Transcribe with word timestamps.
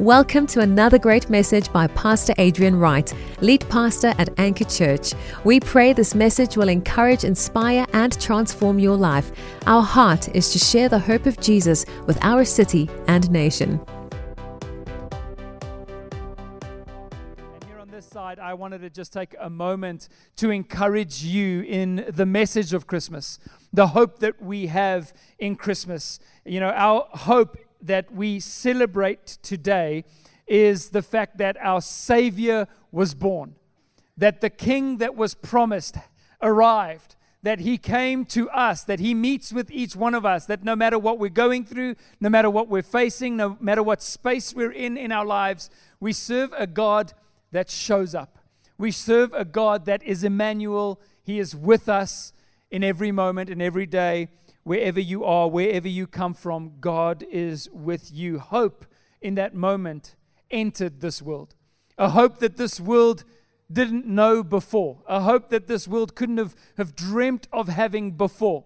Welcome 0.00 0.46
to 0.46 0.60
another 0.60 0.98
great 0.98 1.28
message 1.28 1.70
by 1.74 1.86
Pastor 1.88 2.32
Adrian 2.38 2.74
Wright, 2.74 3.12
lead 3.42 3.68
pastor 3.68 4.14
at 4.16 4.30
Anchor 4.40 4.64
Church. 4.64 5.12
We 5.44 5.60
pray 5.60 5.92
this 5.92 6.14
message 6.14 6.56
will 6.56 6.70
encourage, 6.70 7.22
inspire, 7.22 7.84
and 7.92 8.18
transform 8.18 8.78
your 8.78 8.96
life. 8.96 9.30
Our 9.66 9.82
heart 9.82 10.34
is 10.34 10.52
to 10.52 10.58
share 10.58 10.88
the 10.88 10.98
hope 10.98 11.26
of 11.26 11.38
Jesus 11.38 11.84
with 12.06 12.16
our 12.24 12.46
city 12.46 12.88
and 13.08 13.30
nation. 13.30 13.78
And 17.52 17.64
here 17.66 17.78
on 17.78 17.90
this 17.90 18.06
side, 18.06 18.38
I 18.38 18.54
wanted 18.54 18.80
to 18.80 18.88
just 18.88 19.12
take 19.12 19.36
a 19.38 19.50
moment 19.50 20.08
to 20.36 20.48
encourage 20.48 21.22
you 21.22 21.60
in 21.60 22.06
the 22.08 22.24
message 22.24 22.72
of 22.72 22.86
Christmas, 22.86 23.38
the 23.70 23.88
hope 23.88 24.20
that 24.20 24.40
we 24.40 24.68
have 24.68 25.12
in 25.38 25.56
Christmas. 25.56 26.20
You 26.46 26.60
know, 26.60 26.70
our 26.70 27.06
hope 27.10 27.58
that 27.82 28.12
we 28.12 28.40
celebrate 28.40 29.38
today 29.42 30.04
is 30.46 30.90
the 30.90 31.02
fact 31.02 31.38
that 31.38 31.56
our 31.60 31.80
Savior 31.80 32.66
was 32.90 33.14
born, 33.14 33.54
that 34.16 34.40
the 34.40 34.50
King 34.50 34.98
that 34.98 35.14
was 35.14 35.34
promised 35.34 35.96
arrived, 36.42 37.16
that 37.42 37.60
He 37.60 37.78
came 37.78 38.24
to 38.26 38.50
us, 38.50 38.82
that 38.84 39.00
He 39.00 39.14
meets 39.14 39.52
with 39.52 39.70
each 39.70 39.94
one 39.94 40.14
of 40.14 40.26
us, 40.26 40.46
that 40.46 40.64
no 40.64 40.74
matter 40.74 40.98
what 40.98 41.18
we're 41.18 41.28
going 41.28 41.64
through, 41.64 41.94
no 42.20 42.28
matter 42.28 42.50
what 42.50 42.68
we're 42.68 42.82
facing, 42.82 43.36
no 43.36 43.56
matter 43.60 43.82
what 43.82 44.02
space 44.02 44.52
we're 44.52 44.72
in 44.72 44.96
in 44.96 45.12
our 45.12 45.24
lives, 45.24 45.70
we 46.00 46.12
serve 46.12 46.52
a 46.56 46.66
God 46.66 47.12
that 47.52 47.70
shows 47.70 48.14
up. 48.14 48.38
We 48.76 48.90
serve 48.90 49.32
a 49.32 49.44
God 49.44 49.84
that 49.86 50.02
is 50.02 50.24
Emmanuel. 50.24 51.00
He 51.22 51.38
is 51.38 51.54
with 51.54 51.88
us 51.88 52.32
in 52.70 52.82
every 52.82 53.12
moment, 53.12 53.50
in 53.50 53.60
every 53.60 53.86
day 53.86 54.28
wherever 54.70 55.00
you 55.00 55.24
are, 55.24 55.48
wherever 55.48 55.88
you 55.88 56.06
come 56.06 56.32
from, 56.32 56.74
God 56.80 57.24
is 57.28 57.68
with 57.72 58.08
you. 58.12 58.38
Hope 58.38 58.86
in 59.20 59.34
that 59.34 59.52
moment 59.52 60.14
entered 60.48 61.00
this 61.00 61.20
world. 61.20 61.56
A 61.98 62.10
hope 62.10 62.38
that 62.38 62.56
this 62.56 62.78
world 62.78 63.24
didn't 63.72 64.06
know 64.06 64.44
before. 64.44 65.02
A 65.08 65.22
hope 65.22 65.48
that 65.48 65.66
this 65.66 65.88
world 65.88 66.14
couldn't 66.14 66.36
have, 66.36 66.54
have 66.76 66.94
dreamt 66.94 67.48
of 67.52 67.66
having 67.66 68.12
before. 68.12 68.62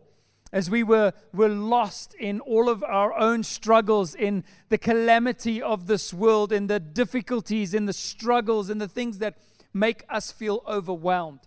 As 0.52 0.68
we 0.68 0.82
were, 0.82 1.14
were 1.32 1.48
lost 1.48 2.12
in 2.20 2.38
all 2.40 2.68
of 2.68 2.84
our 2.84 3.18
own 3.18 3.42
struggles, 3.42 4.14
in 4.14 4.44
the 4.68 4.76
calamity 4.76 5.62
of 5.62 5.86
this 5.86 6.12
world, 6.12 6.52
in 6.52 6.66
the 6.66 6.80
difficulties, 6.80 7.72
in 7.72 7.86
the 7.86 7.94
struggles, 7.94 8.68
in 8.68 8.76
the 8.76 8.88
things 8.88 9.20
that 9.20 9.38
make 9.72 10.04
us 10.10 10.30
feel 10.30 10.62
overwhelmed. 10.66 11.40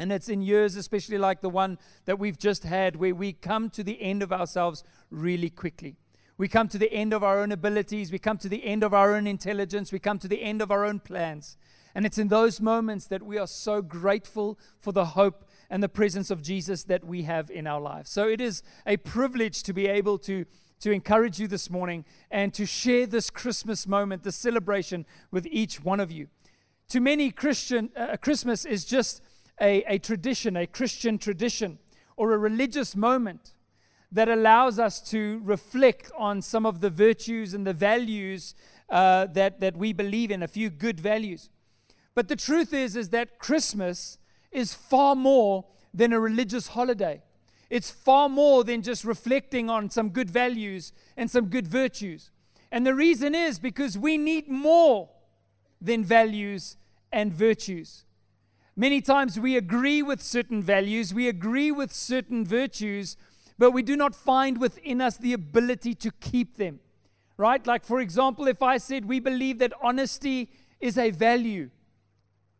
And 0.00 0.10
it's 0.10 0.30
in 0.30 0.40
years, 0.40 0.76
especially 0.76 1.18
like 1.18 1.42
the 1.42 1.50
one 1.50 1.76
that 2.06 2.18
we've 2.18 2.38
just 2.38 2.64
had, 2.64 2.96
where 2.96 3.14
we 3.14 3.34
come 3.34 3.68
to 3.68 3.84
the 3.84 4.00
end 4.00 4.22
of 4.22 4.32
ourselves 4.32 4.82
really 5.10 5.50
quickly. 5.50 5.98
We 6.38 6.48
come 6.48 6.68
to 6.68 6.78
the 6.78 6.90
end 6.90 7.12
of 7.12 7.22
our 7.22 7.38
own 7.38 7.52
abilities. 7.52 8.10
We 8.10 8.18
come 8.18 8.38
to 8.38 8.48
the 8.48 8.64
end 8.64 8.82
of 8.82 8.94
our 8.94 9.14
own 9.14 9.26
intelligence. 9.26 9.92
We 9.92 9.98
come 9.98 10.18
to 10.20 10.26
the 10.26 10.42
end 10.42 10.62
of 10.62 10.70
our 10.70 10.86
own 10.86 11.00
plans. 11.00 11.58
And 11.94 12.06
it's 12.06 12.16
in 12.16 12.28
those 12.28 12.62
moments 12.62 13.04
that 13.08 13.22
we 13.22 13.36
are 13.36 13.46
so 13.46 13.82
grateful 13.82 14.58
for 14.78 14.90
the 14.90 15.04
hope 15.04 15.44
and 15.68 15.82
the 15.82 15.88
presence 15.88 16.30
of 16.30 16.40
Jesus 16.40 16.84
that 16.84 17.04
we 17.04 17.24
have 17.24 17.50
in 17.50 17.66
our 17.66 17.80
lives. 17.80 18.10
So 18.10 18.26
it 18.26 18.40
is 18.40 18.62
a 18.86 18.96
privilege 18.96 19.62
to 19.64 19.74
be 19.74 19.86
able 19.86 20.16
to, 20.20 20.46
to 20.80 20.90
encourage 20.92 21.38
you 21.38 21.46
this 21.46 21.68
morning 21.68 22.06
and 22.30 22.54
to 22.54 22.64
share 22.64 23.06
this 23.06 23.28
Christmas 23.28 23.86
moment, 23.86 24.22
this 24.22 24.36
celebration 24.36 25.04
with 25.30 25.46
each 25.50 25.84
one 25.84 26.00
of 26.00 26.10
you. 26.10 26.28
To 26.88 27.00
many, 27.00 27.30
Christian 27.30 27.90
uh, 27.94 28.16
Christmas 28.16 28.64
is 28.64 28.86
just 28.86 29.20
a, 29.60 29.82
a 29.84 29.98
tradition, 29.98 30.56
a 30.56 30.66
Christian 30.66 31.18
tradition, 31.18 31.78
or 32.16 32.32
a 32.32 32.38
religious 32.38 32.96
moment 32.96 33.54
that 34.12 34.28
allows 34.28 34.78
us 34.78 35.00
to 35.10 35.40
reflect 35.44 36.10
on 36.18 36.42
some 36.42 36.66
of 36.66 36.80
the 36.80 36.90
virtues 36.90 37.54
and 37.54 37.66
the 37.66 37.72
values 37.72 38.54
uh, 38.88 39.26
that, 39.26 39.60
that 39.60 39.76
we 39.76 39.92
believe 39.92 40.30
in, 40.30 40.42
a 40.42 40.48
few 40.48 40.68
good 40.68 40.98
values. 40.98 41.48
But 42.14 42.28
the 42.28 42.36
truth 42.36 42.74
is, 42.74 42.96
is 42.96 43.10
that 43.10 43.38
Christmas 43.38 44.18
is 44.50 44.74
far 44.74 45.14
more 45.14 45.64
than 45.94 46.12
a 46.12 46.20
religious 46.20 46.68
holiday. 46.68 47.22
It's 47.68 47.90
far 47.90 48.28
more 48.28 48.64
than 48.64 48.82
just 48.82 49.04
reflecting 49.04 49.70
on 49.70 49.90
some 49.90 50.08
good 50.08 50.28
values 50.28 50.92
and 51.16 51.30
some 51.30 51.46
good 51.46 51.68
virtues. 51.68 52.30
And 52.72 52.84
the 52.84 52.94
reason 52.94 53.34
is 53.34 53.60
because 53.60 53.96
we 53.96 54.18
need 54.18 54.48
more 54.48 55.08
than 55.80 56.04
values 56.04 56.76
and 57.12 57.32
virtues. 57.32 58.04
Many 58.76 59.00
times 59.00 59.38
we 59.38 59.56
agree 59.56 60.02
with 60.02 60.22
certain 60.22 60.62
values, 60.62 61.12
we 61.12 61.28
agree 61.28 61.70
with 61.70 61.92
certain 61.92 62.44
virtues, 62.44 63.16
but 63.58 63.72
we 63.72 63.82
do 63.82 63.96
not 63.96 64.14
find 64.14 64.58
within 64.58 65.00
us 65.00 65.16
the 65.16 65.32
ability 65.32 65.94
to 65.96 66.10
keep 66.12 66.56
them. 66.56 66.80
Right? 67.36 67.66
Like, 67.66 67.84
for 67.84 68.00
example, 68.00 68.46
if 68.46 68.62
I 68.62 68.78
said 68.78 69.06
we 69.06 69.18
believe 69.18 69.58
that 69.58 69.72
honesty 69.82 70.50
is 70.78 70.98
a 70.98 71.10
value, 71.10 71.70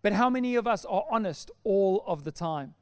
but 0.02 0.14
how 0.14 0.30
many 0.30 0.54
of 0.54 0.66
us 0.66 0.84
are 0.84 1.04
honest 1.10 1.50
all 1.64 2.02
of 2.06 2.24
the 2.24 2.32
time? 2.32 2.74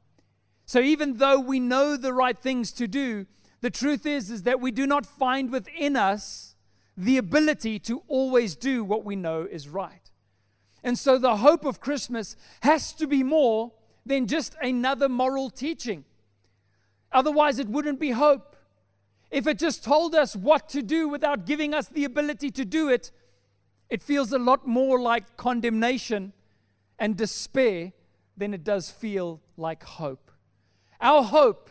So, 0.65 0.79
even 0.79 1.17
though 1.17 1.39
we 1.39 1.59
know 1.59 1.97
the 1.97 2.13
right 2.13 2.37
things 2.37 2.71
to 2.73 2.87
do, 2.87 3.25
the 3.61 3.69
truth 3.69 4.05
is, 4.05 4.29
is 4.29 4.43
that 4.43 4.61
we 4.61 4.71
do 4.71 4.87
not 4.87 5.05
find 5.05 5.51
within 5.51 5.95
us 5.95 6.55
the 6.95 7.17
ability 7.17 7.79
to 7.79 8.03
always 8.07 8.55
do 8.55 8.83
what 8.83 9.03
we 9.03 9.15
know 9.15 9.47
is 9.49 9.67
right. 9.67 10.08
And 10.83 10.97
so 10.97 11.17
the 11.17 11.37
hope 11.37 11.65
of 11.65 11.79
Christmas 11.79 12.35
has 12.61 12.93
to 12.93 13.07
be 13.07 13.23
more 13.23 13.71
than 14.05 14.27
just 14.27 14.55
another 14.61 15.09
moral 15.09 15.49
teaching. 15.49 16.05
Otherwise, 17.11 17.59
it 17.59 17.67
wouldn't 17.67 17.99
be 17.99 18.11
hope. 18.11 18.55
If 19.31 19.45
it 19.45 19.59
just 19.59 19.83
told 19.83 20.15
us 20.15 20.35
what 20.35 20.69
to 20.69 20.81
do 20.81 21.07
without 21.07 21.45
giving 21.45 21.73
us 21.73 21.87
the 21.87 22.05
ability 22.05 22.51
to 22.51 22.65
do 22.65 22.89
it, 22.89 23.11
it 23.89 24.01
feels 24.01 24.31
a 24.31 24.39
lot 24.39 24.67
more 24.67 24.99
like 24.99 25.37
condemnation 25.37 26.33
and 26.97 27.15
despair 27.15 27.93
than 28.37 28.53
it 28.53 28.63
does 28.63 28.89
feel 28.89 29.41
like 29.57 29.83
hope. 29.83 30.31
Our 31.01 31.23
hope 31.23 31.69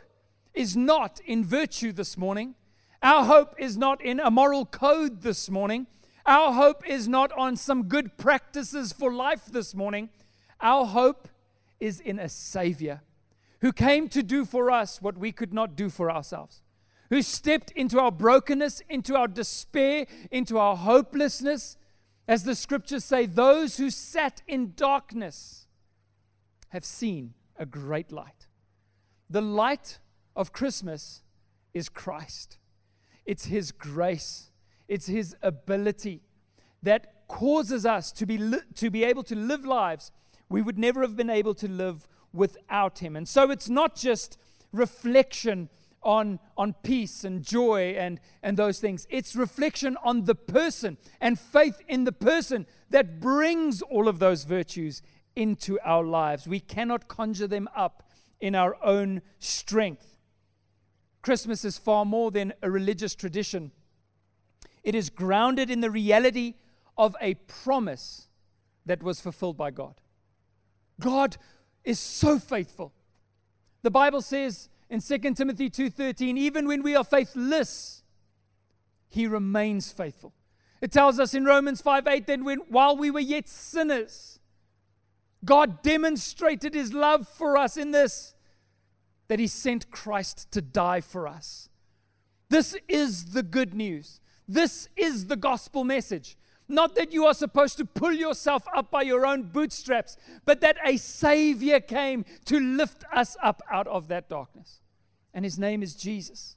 is 0.54 0.76
not 0.76 1.20
in 1.25 1.44
virtue 1.44 1.92
this 1.92 2.16
morning. 2.16 2.54
Our 3.02 3.25
hope 3.25 3.54
is 3.58 3.76
not 3.76 4.02
in 4.02 4.20
a 4.20 4.30
moral 4.30 4.66
code 4.66 5.22
this 5.22 5.48
morning. 5.48 5.86
Our 6.28 6.52
hope 6.52 6.86
is 6.86 7.08
not 7.08 7.32
on 7.32 7.56
some 7.56 7.84
good 7.84 8.18
practices 8.18 8.92
for 8.92 9.10
life 9.10 9.46
this 9.46 9.74
morning. 9.74 10.10
Our 10.60 10.84
hope 10.84 11.26
is 11.80 12.00
in 12.00 12.18
a 12.18 12.28
Savior 12.28 13.00
who 13.62 13.72
came 13.72 14.10
to 14.10 14.22
do 14.22 14.44
for 14.44 14.70
us 14.70 15.00
what 15.00 15.16
we 15.16 15.32
could 15.32 15.54
not 15.54 15.74
do 15.74 15.88
for 15.88 16.10
ourselves, 16.10 16.60
who 17.08 17.22
stepped 17.22 17.70
into 17.70 17.98
our 17.98 18.12
brokenness, 18.12 18.82
into 18.90 19.16
our 19.16 19.26
despair, 19.26 20.04
into 20.30 20.58
our 20.58 20.76
hopelessness. 20.76 21.78
As 22.28 22.44
the 22.44 22.54
scriptures 22.54 23.06
say, 23.06 23.24
those 23.24 23.78
who 23.78 23.88
sat 23.88 24.42
in 24.46 24.74
darkness 24.76 25.66
have 26.68 26.84
seen 26.84 27.32
a 27.56 27.64
great 27.64 28.12
light. 28.12 28.48
The 29.30 29.40
light 29.40 29.98
of 30.36 30.52
Christmas 30.52 31.22
is 31.72 31.88
Christ, 31.88 32.58
it's 33.24 33.46
His 33.46 33.72
grace 33.72 34.50
it's 34.88 35.06
His 35.06 35.37
ability 35.43 36.22
that 36.82 37.26
causes 37.28 37.84
us 37.84 38.10
to 38.12 38.26
be, 38.26 38.38
li- 38.38 38.59
to 38.76 38.91
be 38.91 39.04
able 39.04 39.22
to 39.25 39.37
live 39.37 39.65
lives 39.65 40.10
we 40.49 40.62
would 40.62 40.78
never 40.78 41.03
have 41.03 41.16
been 41.16 41.31
able 41.31 41.54
to 41.54 41.69
live 41.69 42.09
without 42.32 43.00
Him. 43.00 43.16
And 43.16 43.28
so 43.28 43.50
it's 43.50 43.69
not 43.69 43.94
just 43.94 44.38
reflection 44.72 45.69
on, 46.03 46.38
on 46.56 46.75
peace 46.82 47.25
and 47.25 47.43
joy 47.43 47.94
and, 47.99 48.21
and 48.43 48.56
those 48.56 48.78
things, 48.78 49.06
it's 49.10 49.34
reflection 49.34 49.97
on 50.03 50.25
the 50.25 50.34
person 50.34 50.97
and 51.20 51.38
faith 51.38 51.81
in 51.88 52.05
the 52.05 52.12
person 52.12 52.66
that 52.91 53.20
brings 53.20 53.82
all 53.82 54.09
of 54.09 54.19
those 54.19 54.44
virtues 54.44 55.03
into 55.34 55.78
our 55.81 56.05
lives. 56.05 56.47
We 56.47 56.60
cannot 56.60 57.09
conjure 57.09 57.49
them 57.49 57.69
up 57.75 58.09
in 58.41 58.55
our 58.55 58.76
own 58.82 59.22
strength. 59.38 60.16
Christmas 61.20 61.65
is 61.65 61.78
far 61.78 62.05
more 62.05 62.31
than 62.31 62.53
a 62.62 62.70
religious 62.70 63.15
tradition. 63.15 63.72
It 64.88 64.94
is 64.94 65.10
grounded 65.10 65.69
in 65.69 65.82
the 65.82 65.91
reality 65.91 66.54
of 66.97 67.14
a 67.20 67.35
promise 67.35 68.29
that 68.87 69.02
was 69.02 69.20
fulfilled 69.20 69.58
by 69.58 69.70
God. 69.70 70.00
God 70.99 71.37
is 71.85 71.99
so 71.99 72.38
faithful. 72.38 72.94
The 73.82 73.90
Bible 73.90 74.23
says 74.23 74.70
in 74.88 75.02
2 75.02 75.35
Timothy 75.35 75.69
2:13, 75.69 76.38
even 76.38 76.67
when 76.67 76.82
we 76.82 76.96
are 76.96 77.05
faithless, 77.05 78.02
he 79.08 79.26
remains 79.26 79.93
faithful. 79.93 80.32
It 80.81 80.91
tells 80.91 81.20
us 81.20 81.34
in 81.34 81.44
Romans 81.44 81.82
5:8 81.82 82.26
that 82.26 82.43
when 82.43 82.61
while 82.70 82.96
we 82.96 83.11
were 83.11 83.20
yet 83.20 83.46
sinners, 83.46 84.41
God 85.44 85.82
demonstrated 85.82 86.73
his 86.73 86.94
love 86.94 87.29
for 87.29 87.58
us 87.58 87.76
in 87.76 87.91
this 87.91 88.34
that 89.26 89.38
he 89.38 89.49
sent 89.49 89.91
Christ 89.91 90.50
to 90.52 90.62
die 90.62 91.02
for 91.02 91.29
us. 91.29 91.69
This 92.49 92.75
is 92.88 93.32
the 93.32 93.43
good 93.43 93.75
news. 93.75 94.23
This 94.48 94.88
is 94.96 95.26
the 95.26 95.36
gospel 95.36 95.84
message. 95.84 96.36
Not 96.68 96.94
that 96.96 97.12
you 97.12 97.26
are 97.26 97.34
supposed 97.34 97.76
to 97.78 97.84
pull 97.84 98.12
yourself 98.12 98.64
up 98.74 98.90
by 98.90 99.02
your 99.02 99.26
own 99.26 99.44
bootstraps, 99.44 100.16
but 100.44 100.60
that 100.62 100.76
a 100.84 100.96
Savior 100.96 101.80
came 101.80 102.24
to 102.46 102.58
lift 102.58 103.04
us 103.12 103.36
up 103.42 103.62
out 103.70 103.86
of 103.86 104.08
that 104.08 104.28
darkness. 104.28 104.80
And 105.34 105.44
His 105.44 105.58
name 105.58 105.82
is 105.82 105.94
Jesus. 105.94 106.56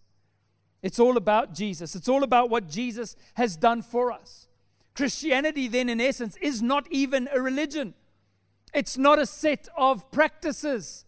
It's 0.81 0.99
all 0.99 1.15
about 1.15 1.53
Jesus, 1.53 1.95
it's 1.95 2.09
all 2.09 2.23
about 2.23 2.49
what 2.49 2.69
Jesus 2.69 3.15
has 3.35 3.55
done 3.55 3.81
for 3.81 4.11
us. 4.11 4.47
Christianity, 4.95 5.67
then, 5.67 5.89
in 5.89 6.01
essence, 6.01 6.38
is 6.41 6.61
not 6.61 6.88
even 6.91 7.29
a 7.31 7.39
religion. 7.39 7.93
It's 8.73 8.97
not 8.97 9.19
a 9.19 9.25
set 9.25 9.67
of 9.77 10.11
practices 10.11 11.05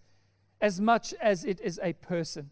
as 0.61 0.79
much 0.79 1.13
as 1.21 1.43
it 1.43 1.59
is 1.61 1.79
a 1.83 1.93
person. 1.93 2.51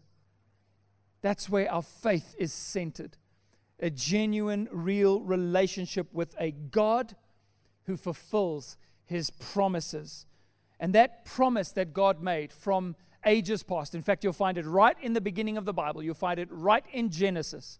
That's 1.22 1.48
where 1.48 1.70
our 1.70 1.82
faith 1.82 2.34
is 2.38 2.52
centered 2.52 3.16
a 3.82 3.90
genuine, 3.90 4.68
real 4.70 5.20
relationship 5.20 6.06
with 6.12 6.34
a 6.38 6.52
God 6.52 7.16
who 7.84 7.96
fulfills 7.96 8.76
his 9.04 9.30
promises. 9.30 10.24
And 10.78 10.94
that 10.94 11.24
promise 11.24 11.72
that 11.72 11.92
God 11.92 12.22
made 12.22 12.52
from 12.52 12.96
ages 13.26 13.62
past, 13.62 13.94
in 13.94 14.02
fact, 14.02 14.24
you'll 14.24 14.32
find 14.32 14.56
it 14.56 14.64
right 14.64 14.96
in 15.02 15.12
the 15.12 15.20
beginning 15.20 15.56
of 15.56 15.64
the 15.64 15.72
Bible, 15.72 16.02
you'll 16.02 16.14
find 16.14 16.40
it 16.40 16.48
right 16.50 16.84
in 16.92 17.10
Genesis, 17.10 17.78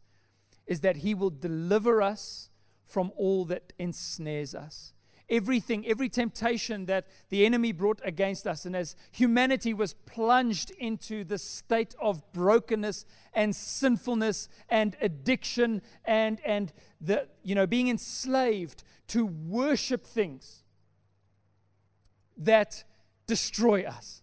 is 0.66 0.80
that 0.80 0.96
he 0.96 1.14
will 1.14 1.30
deliver 1.30 2.02
us 2.02 2.50
from 2.84 3.10
all 3.16 3.44
that 3.46 3.72
ensnares 3.78 4.54
us 4.54 4.92
everything, 5.32 5.84
every 5.86 6.08
temptation 6.08 6.86
that 6.86 7.06
the 7.30 7.44
enemy 7.44 7.72
brought 7.72 8.00
against 8.04 8.46
us. 8.46 8.66
And 8.66 8.76
as 8.76 8.94
humanity 9.10 9.74
was 9.74 9.94
plunged 9.94 10.70
into 10.72 11.24
the 11.24 11.38
state 11.38 11.94
of 12.00 12.32
brokenness 12.32 13.06
and 13.32 13.56
sinfulness 13.56 14.48
and 14.68 14.96
addiction 15.00 15.82
and, 16.04 16.38
and 16.44 16.72
the, 17.00 17.26
you 17.42 17.54
know, 17.54 17.66
being 17.66 17.88
enslaved 17.88 18.84
to 19.08 19.24
worship 19.24 20.06
things 20.06 20.62
that 22.36 22.84
destroy 23.26 23.84
us. 23.84 24.21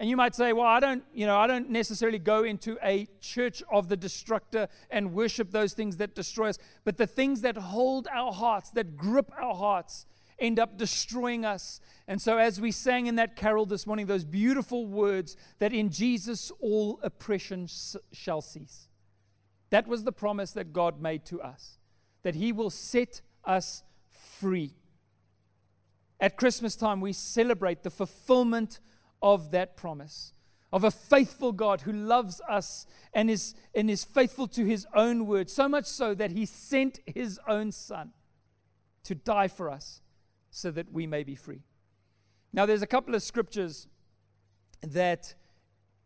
And 0.00 0.08
you 0.08 0.16
might 0.16 0.34
say, 0.34 0.54
well, 0.54 0.66
I 0.66 0.80
don't, 0.80 1.04
you 1.12 1.26
know, 1.26 1.36
I 1.36 1.46
don't 1.46 1.68
necessarily 1.68 2.18
go 2.18 2.42
into 2.42 2.78
a 2.82 3.06
church 3.20 3.62
of 3.70 3.90
the 3.90 3.98
destructor 3.98 4.66
and 4.90 5.12
worship 5.12 5.50
those 5.50 5.74
things 5.74 5.98
that 5.98 6.14
destroy 6.14 6.48
us. 6.48 6.58
But 6.86 6.96
the 6.96 7.06
things 7.06 7.42
that 7.42 7.58
hold 7.58 8.08
our 8.10 8.32
hearts, 8.32 8.70
that 8.70 8.96
grip 8.96 9.30
our 9.38 9.54
hearts, 9.54 10.06
end 10.38 10.58
up 10.58 10.78
destroying 10.78 11.44
us. 11.44 11.82
And 12.08 12.20
so, 12.20 12.38
as 12.38 12.58
we 12.58 12.72
sang 12.72 13.08
in 13.08 13.16
that 13.16 13.36
carol 13.36 13.66
this 13.66 13.86
morning, 13.86 14.06
those 14.06 14.24
beautiful 14.24 14.86
words 14.86 15.36
that 15.58 15.74
in 15.74 15.90
Jesus 15.90 16.50
all 16.60 16.98
oppression 17.02 17.68
shall 18.10 18.40
cease. 18.40 18.88
That 19.68 19.86
was 19.86 20.04
the 20.04 20.12
promise 20.12 20.52
that 20.52 20.72
God 20.72 21.02
made 21.02 21.26
to 21.26 21.42
us, 21.42 21.76
that 22.22 22.36
He 22.36 22.52
will 22.52 22.70
set 22.70 23.20
us 23.44 23.82
free. 24.38 24.72
At 26.18 26.38
Christmas 26.38 26.74
time, 26.74 27.02
we 27.02 27.12
celebrate 27.12 27.82
the 27.82 27.90
fulfillment 27.90 28.80
of 29.22 29.50
that 29.50 29.76
promise 29.76 30.32
of 30.72 30.84
a 30.84 30.90
faithful 30.90 31.52
God 31.52 31.80
who 31.80 31.92
loves 31.92 32.40
us 32.48 32.86
and 33.12 33.28
is, 33.28 33.54
and 33.74 33.90
is 33.90 34.04
faithful 34.04 34.46
to 34.48 34.64
his 34.64 34.86
own 34.94 35.26
word, 35.26 35.50
so 35.50 35.68
much 35.68 35.86
so 35.86 36.14
that 36.14 36.30
he 36.30 36.46
sent 36.46 37.00
his 37.06 37.40
own 37.48 37.72
son 37.72 38.12
to 39.02 39.14
die 39.14 39.48
for 39.48 39.68
us 39.68 40.00
so 40.50 40.70
that 40.70 40.92
we 40.92 41.06
may 41.06 41.24
be 41.24 41.34
free. 41.34 41.62
Now, 42.52 42.66
there's 42.66 42.82
a 42.82 42.86
couple 42.86 43.14
of 43.14 43.22
scriptures 43.22 43.88
that 44.82 45.34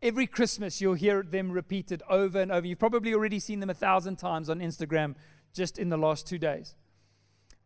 every 0.03 0.27
Christmas 0.27 0.81
you'll 0.81 0.95
hear 0.95 1.23
them 1.23 1.51
repeated 1.51 2.03
over 2.09 2.41
and 2.41 2.51
over. 2.51 2.67
You've 2.67 2.79
probably 2.79 3.15
already 3.15 3.39
seen 3.39 3.61
them 3.61 3.71
a 3.71 3.75
thousand 3.75 4.17
times 4.17 4.49
on 4.49 4.61
Instagram 4.61 5.15
just 5.53 5.79
in 5.79 5.89
the 5.89 5.97
last 5.97 6.27
two 6.27 6.39
days. 6.39 6.75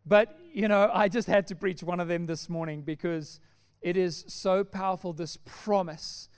But, 0.04 0.38
you 0.52 0.68
know, 0.68 0.90
I 0.92 1.08
just 1.08 1.28
had 1.28 1.46
to 1.48 1.54
preach 1.54 1.82
one 1.82 2.00
of 2.00 2.08
them 2.08 2.26
this 2.26 2.48
morning 2.48 2.82
because 2.82 3.40
it 3.80 3.96
is 3.96 4.24
so 4.28 4.64
powerful, 4.64 5.12
this 5.12 5.36
promise. 5.44 6.28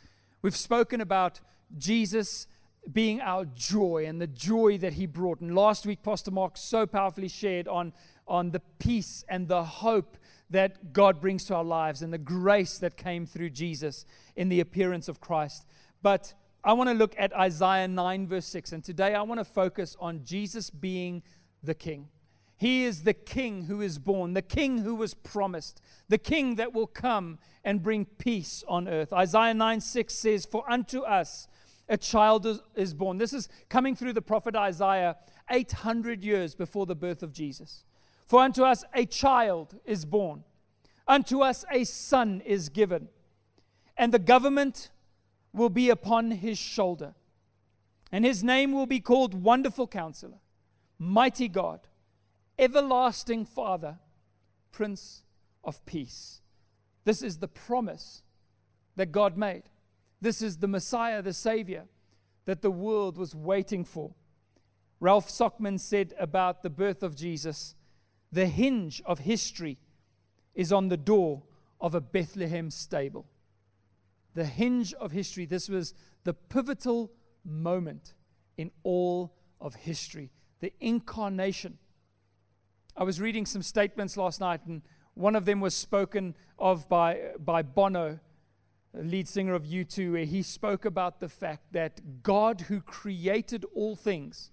We've 0.43 0.57
spoken 0.57 1.01
about 1.01 1.41
Jesus 1.77 2.47
being 2.91 3.21
our 3.21 3.45
joy 3.45 4.05
and 4.07 4.21
the 4.21 4.27
joy 4.27 4.79
that 4.79 4.95
he 4.95 5.07
brought. 5.07 5.41
And 5.41 5.55
last 5.55 5.87
week, 5.87 6.03
Pastor 6.03 6.31
Mark 6.31 6.57
so 6.57 6.87
powerfully 6.87 7.29
shared 7.29 7.69
on, 7.69 7.93
on 8.27 8.51
the 8.51 8.61
peace 8.79 9.25
and 9.29 9.49
the 9.49 9.65
hope 9.65 10.17
that 10.51 10.93
God 10.93 11.21
brings 11.21 11.45
to 11.45 11.55
our 11.55 11.65
lives 11.65 12.03
and 12.03 12.13
the 12.13 12.19
grace 12.19 12.79
that 12.79 12.97
came 12.97 13.27
through 13.27 13.51
Jesus 13.51 14.05
in 14.35 14.49
the 14.49 14.61
appearance 14.61 15.09
of 15.09 15.21
Christ. 15.21 15.67
But 16.03 16.35
I 16.65 16.73
want 16.73 16.91
to 16.91 16.95
look 16.95 17.15
at 17.19 17.33
Isaiah 17.35 17.89
9, 17.89 18.27
verse 18.27 18.47
6. 18.47 18.73
And 18.73 18.85
today 18.85 19.15
I 19.15 19.23
want 19.23 19.41
to 19.41 19.45
focus 19.45 19.97
on 20.01 20.25
Jesus 20.25 20.71
being 20.71 21.23
the 21.63 21.75
King. 21.75 22.09
He 22.61 22.85
is 22.85 23.05
the 23.05 23.15
king 23.15 23.65
who 23.65 23.81
is 23.81 23.99
born, 23.99 24.35
the 24.35 24.43
king 24.43 24.83
who 24.83 24.95
was 24.95 25.15
promised, 25.15 25.81
the 26.11 26.19
king 26.19 26.57
that 26.57 26.75
will 26.75 26.87
come 26.87 27.39
and 27.65 27.83
bring 27.83 28.05
peace 28.05 28.63
on 28.69 28.87
earth. 28.87 29.15
Isaiah 29.15 29.55
9 29.55 29.81
6 29.81 30.13
says, 30.13 30.45
For 30.45 30.71
unto 30.71 31.01
us 31.01 31.49
a 31.89 31.97
child 31.97 32.61
is 32.75 32.93
born. 32.93 33.17
This 33.17 33.33
is 33.33 33.49
coming 33.71 33.97
through 33.97 34.13
the 34.13 34.21
prophet 34.21 34.55
Isaiah 34.55 35.17
800 35.49 36.23
years 36.23 36.55
before 36.55 36.85
the 36.85 36.95
birth 36.95 37.23
of 37.23 37.33
Jesus. 37.33 37.85
For 38.27 38.43
unto 38.43 38.63
us 38.63 38.85
a 38.93 39.07
child 39.07 39.77
is 39.87 40.05
born, 40.05 40.45
unto 41.09 41.41
us 41.41 41.65
a 41.73 41.85
son 41.85 42.43
is 42.45 42.69
given, 42.69 43.09
and 43.97 44.13
the 44.13 44.19
government 44.19 44.91
will 45.55 45.71
be 45.71 45.89
upon 45.89 46.31
his 46.33 46.59
shoulder. 46.59 47.15
And 48.13 48.27
his 48.27 48.45
name 48.45 48.73
will 48.73 48.85
be 48.85 49.01
called 49.01 49.33
Wonderful 49.33 49.87
Counselor, 49.87 50.41
Mighty 50.99 51.49
God 51.49 51.87
everlasting 52.61 53.47
Father, 53.47 53.99
Prince 54.71 55.25
of 55.65 55.85
Peace. 55.87 56.43
This 57.05 57.23
is 57.23 57.39
the 57.39 57.49
promise 57.49 58.23
that 58.97 59.11
God 59.11 59.37
made. 59.37 59.63
This 60.21 60.43
is 60.43 60.59
the 60.59 60.69
Messiah, 60.69 61.23
the 61.23 61.33
Savior 61.33 61.87
that 62.45 62.61
the 62.61 62.71
world 62.71 63.17
was 63.17 63.35
waiting 63.35 63.85
for. 63.85 64.15
Ralph 65.01 65.29
Sockman 65.29 65.81
said 65.81 66.13
about 66.19 66.63
the 66.63 66.71
birth 66.71 67.03
of 67.03 67.17
Jesus 67.17 67.75
the 68.33 68.47
hinge 68.47 69.03
of 69.07 69.21
history 69.21 69.79
is 70.55 70.73
on 70.73 70.89
the 70.89 70.97
door 70.97 71.43
of 71.81 71.95
a 71.95 72.01
Bethlehem 72.01 72.71
stable. 72.71 73.27
The 74.35 74.45
hinge 74.45 74.95
of 74.95 75.11
history, 75.11 75.47
this 75.47 75.69
was 75.69 75.95
the 76.23 76.35
pivotal 76.35 77.11
moment 77.45 78.15
in 78.57 78.71
all 78.85 79.35
of 79.61 79.75
history, 79.75 80.31
the 80.61 80.73
incarnation 80.79 81.79
I 83.01 83.03
was 83.03 83.19
reading 83.19 83.47
some 83.47 83.63
statements 83.63 84.19
last 84.19 84.41
night, 84.41 84.61
and 84.67 84.83
one 85.15 85.35
of 85.35 85.47
them 85.47 85.59
was 85.59 85.75
spoken 85.75 86.37
of 86.59 86.87
by, 86.87 87.31
by 87.39 87.63
Bono, 87.63 88.21
lead 88.93 89.27
singer 89.27 89.55
of 89.55 89.65
U2, 89.65 90.13
where 90.13 90.27
he 90.27 90.43
spoke 90.43 90.85
about 90.85 91.19
the 91.19 91.29
fact 91.31 91.73
that 91.73 92.23
God, 92.23 92.61
who 92.69 92.83
created 92.83 93.65
all 93.75 93.97
things, 93.97 94.51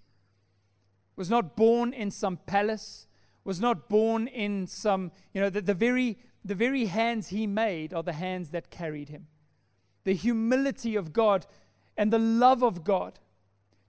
was 1.18 1.30
not 1.30 1.58
born 1.58 1.92
in 1.92 2.10
some 2.10 2.38
palace, 2.38 3.08
was 3.44 3.60
not 3.60 3.90
born 3.90 4.28
in 4.28 4.66
some, 4.66 5.12
you 5.34 5.42
know, 5.42 5.50
the, 5.50 5.60
the, 5.60 5.74
very, 5.74 6.18
the 6.46 6.56
very 6.56 6.86
hands 6.86 7.28
he 7.28 7.48
made 7.48 7.94
are 7.94 8.04
the 8.04 8.14
hands 8.14 8.52
that 8.52 8.72
carried 8.72 9.10
him. 9.10 9.28
The 10.06 10.14
humility 10.14 10.96
of 10.96 11.12
God 11.12 11.46
and 11.98 12.14
the 12.14 12.20
love 12.20 12.64
of 12.64 12.86
God 12.86 13.20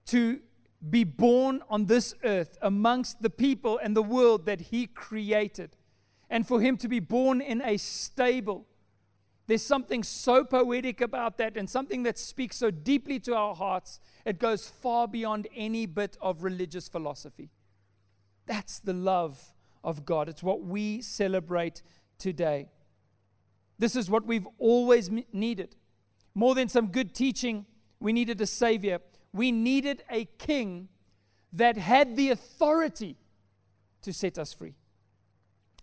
to 0.07 0.41
be 0.87 1.03
born 1.03 1.61
on 1.69 1.85
this 1.85 2.13
earth 2.23 2.57
amongst 2.61 3.21
the 3.21 3.29
people 3.29 3.79
and 3.81 3.95
the 3.95 4.03
world 4.03 4.45
that 4.45 4.61
He 4.61 4.87
created, 4.87 5.75
and 6.29 6.47
for 6.47 6.61
Him 6.61 6.77
to 6.77 6.87
be 6.87 6.99
born 6.99 7.41
in 7.41 7.61
a 7.61 7.77
stable. 7.77 8.65
There's 9.47 9.65
something 9.65 10.03
so 10.03 10.43
poetic 10.43 11.01
about 11.01 11.37
that, 11.39 11.57
and 11.57 11.69
something 11.69 12.03
that 12.03 12.17
speaks 12.17 12.55
so 12.55 12.71
deeply 12.71 13.19
to 13.21 13.35
our 13.35 13.55
hearts, 13.55 13.99
it 14.25 14.39
goes 14.39 14.67
far 14.67 15.07
beyond 15.07 15.47
any 15.55 15.85
bit 15.85 16.17
of 16.21 16.43
religious 16.43 16.87
philosophy. 16.87 17.49
That's 18.45 18.79
the 18.79 18.93
love 18.93 19.53
of 19.83 20.05
God. 20.05 20.29
It's 20.29 20.43
what 20.43 20.61
we 20.61 21.01
celebrate 21.01 21.81
today. 22.17 22.69
This 23.77 23.95
is 23.95 24.09
what 24.09 24.25
we've 24.25 24.47
always 24.57 25.09
needed. 25.33 25.75
More 26.35 26.53
than 26.53 26.69
some 26.69 26.87
good 26.87 27.15
teaching, 27.15 27.65
we 27.99 28.13
needed 28.13 28.39
a 28.41 28.45
Savior 28.45 28.99
we 29.33 29.51
needed 29.51 30.03
a 30.09 30.25
king 30.37 30.89
that 31.53 31.77
had 31.77 32.15
the 32.15 32.29
authority 32.29 33.17
to 34.01 34.13
set 34.13 34.37
us 34.37 34.53
free. 34.53 34.75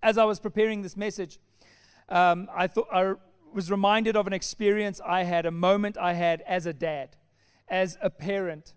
As 0.02 0.18
I 0.18 0.24
was 0.24 0.40
preparing 0.40 0.82
this 0.82 0.96
message, 0.96 1.38
um, 2.08 2.48
I 2.54 2.66
thought 2.66 2.88
I 2.92 3.14
was 3.52 3.70
reminded 3.70 4.16
of 4.16 4.26
an 4.26 4.32
experience 4.32 5.00
I 5.04 5.24
had, 5.24 5.46
a 5.46 5.50
moment 5.50 5.96
I 5.96 6.12
had 6.12 6.42
as 6.42 6.66
a 6.66 6.72
dad, 6.72 7.16
as 7.68 7.96
a 8.00 8.10
parent, 8.10 8.74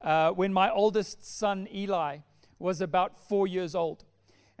uh, 0.00 0.30
when 0.30 0.52
my 0.52 0.70
oldest 0.70 1.24
son 1.24 1.68
Eli 1.72 2.18
was 2.58 2.80
about 2.80 3.18
four 3.18 3.46
years 3.46 3.74
old, 3.74 4.04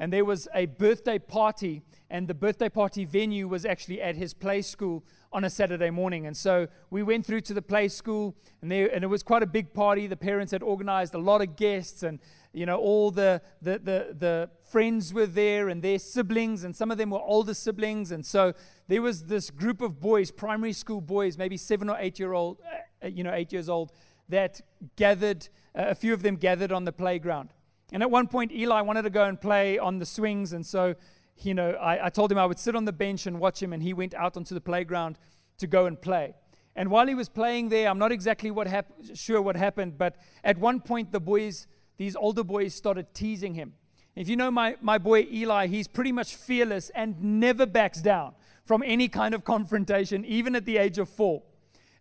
and 0.02 0.12
there 0.12 0.24
was 0.24 0.48
a 0.52 0.66
birthday 0.66 1.16
party, 1.16 1.80
and 2.10 2.26
the 2.26 2.34
birthday 2.34 2.68
party 2.68 3.04
venue 3.04 3.46
was 3.46 3.64
actually 3.64 4.02
at 4.02 4.16
his 4.16 4.34
play 4.34 4.60
school 4.60 5.04
on 5.32 5.44
a 5.44 5.48
Saturday 5.48 5.90
morning. 5.90 6.26
And 6.26 6.36
so 6.36 6.66
we 6.90 7.04
went 7.04 7.24
through 7.24 7.42
to 7.42 7.54
the 7.54 7.62
play 7.62 7.86
school, 7.86 8.34
and, 8.62 8.68
there, 8.68 8.92
and 8.92 9.04
it 9.04 9.06
was 9.06 9.22
quite 9.22 9.44
a 9.44 9.46
big 9.46 9.72
party. 9.72 10.08
The 10.08 10.16
parents 10.16 10.50
had 10.50 10.60
organized 10.60 11.14
a 11.14 11.18
lot 11.18 11.40
of 11.40 11.54
guests, 11.54 12.02
and 12.02 12.18
you 12.52 12.66
know, 12.66 12.78
all 12.78 13.12
the, 13.12 13.42
the, 13.62 13.78
the, 13.78 14.16
the 14.18 14.50
friends 14.64 15.14
were 15.14 15.26
there 15.26 15.68
and 15.68 15.82
their 15.82 16.00
siblings, 16.00 16.64
and 16.64 16.74
some 16.74 16.90
of 16.90 16.98
them 16.98 17.10
were 17.10 17.22
older 17.22 17.54
siblings. 17.54 18.10
And 18.10 18.26
so 18.26 18.54
there 18.88 19.02
was 19.02 19.26
this 19.26 19.50
group 19.50 19.80
of 19.80 20.00
boys, 20.00 20.32
primary 20.32 20.72
school 20.72 21.00
boys, 21.00 21.38
maybe 21.38 21.56
seven 21.56 21.88
or 21.88 21.96
eight 22.00 22.18
year 22.18 22.32
old, 22.32 22.58
uh, 23.04 23.06
you 23.06 23.22
know, 23.22 23.32
eight 23.32 23.52
years 23.52 23.68
old, 23.68 23.92
that 24.28 24.62
gathered, 24.96 25.48
uh, 25.78 25.84
a 25.90 25.94
few 25.94 26.12
of 26.12 26.24
them 26.24 26.34
gathered 26.34 26.72
on 26.72 26.86
the 26.86 26.92
playground. 26.92 27.50
And 27.92 28.02
at 28.02 28.10
one 28.10 28.26
point, 28.26 28.50
Eli 28.50 28.80
wanted 28.80 29.02
to 29.02 29.10
go 29.10 29.24
and 29.24 29.40
play 29.40 29.78
on 29.78 30.00
the 30.00 30.06
swings. 30.06 30.52
And 30.52 30.66
so, 30.66 30.96
you 31.42 31.54
know, 31.54 31.72
I, 31.72 32.06
I 32.06 32.10
told 32.10 32.32
him 32.32 32.38
I 32.38 32.46
would 32.46 32.58
sit 32.58 32.74
on 32.74 32.84
the 32.86 32.92
bench 32.92 33.26
and 33.26 33.38
watch 33.38 33.62
him. 33.62 33.72
And 33.72 33.82
he 33.82 33.92
went 33.92 34.14
out 34.14 34.36
onto 34.36 34.54
the 34.54 34.60
playground 34.60 35.18
to 35.58 35.66
go 35.66 35.86
and 35.86 36.00
play. 36.00 36.34
And 36.74 36.90
while 36.90 37.06
he 37.06 37.14
was 37.14 37.28
playing 37.28 37.68
there, 37.68 37.88
I'm 37.88 37.98
not 37.98 38.12
exactly 38.12 38.50
what 38.50 38.66
hap- 38.66 38.92
sure 39.14 39.42
what 39.42 39.56
happened, 39.56 39.98
but 39.98 40.16
at 40.42 40.56
one 40.56 40.80
point, 40.80 41.12
the 41.12 41.20
boys, 41.20 41.66
these 41.98 42.16
older 42.16 42.42
boys, 42.42 42.74
started 42.74 43.12
teasing 43.12 43.54
him. 43.54 43.74
If 44.16 44.28
you 44.28 44.36
know 44.36 44.50
my, 44.50 44.76
my 44.80 44.98
boy 44.98 45.26
Eli, 45.30 45.66
he's 45.66 45.86
pretty 45.86 46.12
much 46.12 46.34
fearless 46.34 46.90
and 46.94 47.22
never 47.22 47.66
backs 47.66 48.00
down 48.00 48.34
from 48.64 48.82
any 48.86 49.08
kind 49.08 49.34
of 49.34 49.44
confrontation, 49.44 50.24
even 50.24 50.54
at 50.56 50.64
the 50.64 50.78
age 50.78 50.98
of 50.98 51.08
four. 51.08 51.42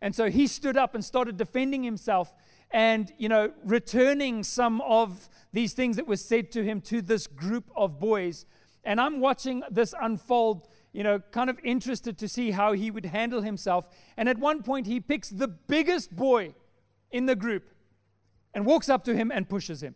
And 0.01 0.15
so 0.15 0.29
he 0.29 0.47
stood 0.47 0.77
up 0.77 0.95
and 0.95 1.03
started 1.03 1.37
defending 1.37 1.83
himself 1.83 2.33
and, 2.71 3.11
you 3.17 3.29
know, 3.29 3.51
returning 3.63 4.43
some 4.43 4.81
of 4.81 5.29
these 5.53 5.73
things 5.73 5.97
that 5.97 6.07
were 6.07 6.15
said 6.15 6.51
to 6.51 6.63
him 6.63 6.81
to 6.81 7.01
this 7.01 7.27
group 7.27 7.65
of 7.75 7.99
boys. 7.99 8.45
And 8.83 8.99
I'm 8.99 9.19
watching 9.19 9.63
this 9.69 9.93
unfold, 10.01 10.67
you 10.93 11.03
know, 11.03 11.19
kind 11.31 11.49
of 11.49 11.59
interested 11.63 12.17
to 12.17 12.27
see 12.27 12.51
how 12.51 12.73
he 12.73 12.89
would 12.89 13.05
handle 13.05 13.41
himself. 13.41 13.87
And 14.17 14.29
at 14.29 14.37
one 14.37 14.63
point, 14.63 14.87
he 14.87 14.99
picks 14.99 15.29
the 15.29 15.47
biggest 15.47 16.15
boy 16.15 16.55
in 17.11 17.25
the 17.25 17.35
group 17.35 17.69
and 18.53 18.65
walks 18.65 18.89
up 18.89 19.03
to 19.05 19.15
him 19.15 19.31
and 19.31 19.47
pushes 19.47 19.83
him. 19.83 19.95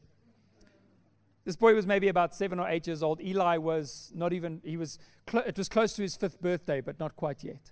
This 1.46 1.56
boy 1.56 1.76
was 1.76 1.86
maybe 1.86 2.08
about 2.08 2.34
seven 2.36 2.60
or 2.60 2.68
eight 2.68 2.88
years 2.88 3.04
old. 3.04 3.22
Eli 3.22 3.58
was 3.58 4.12
not 4.16 4.34
even, 4.34 4.62
he 4.64 4.78
was, 4.78 4.98
cl- 5.30 5.44
it 5.46 5.58
was 5.58 5.70
close 5.70 5.94
to 5.94 6.02
his 6.02 6.16
fifth 6.16 6.42
birthday, 6.42 6.82
but 6.82 7.00
not 7.00 7.16
quite 7.16 7.44
yet. 7.44 7.72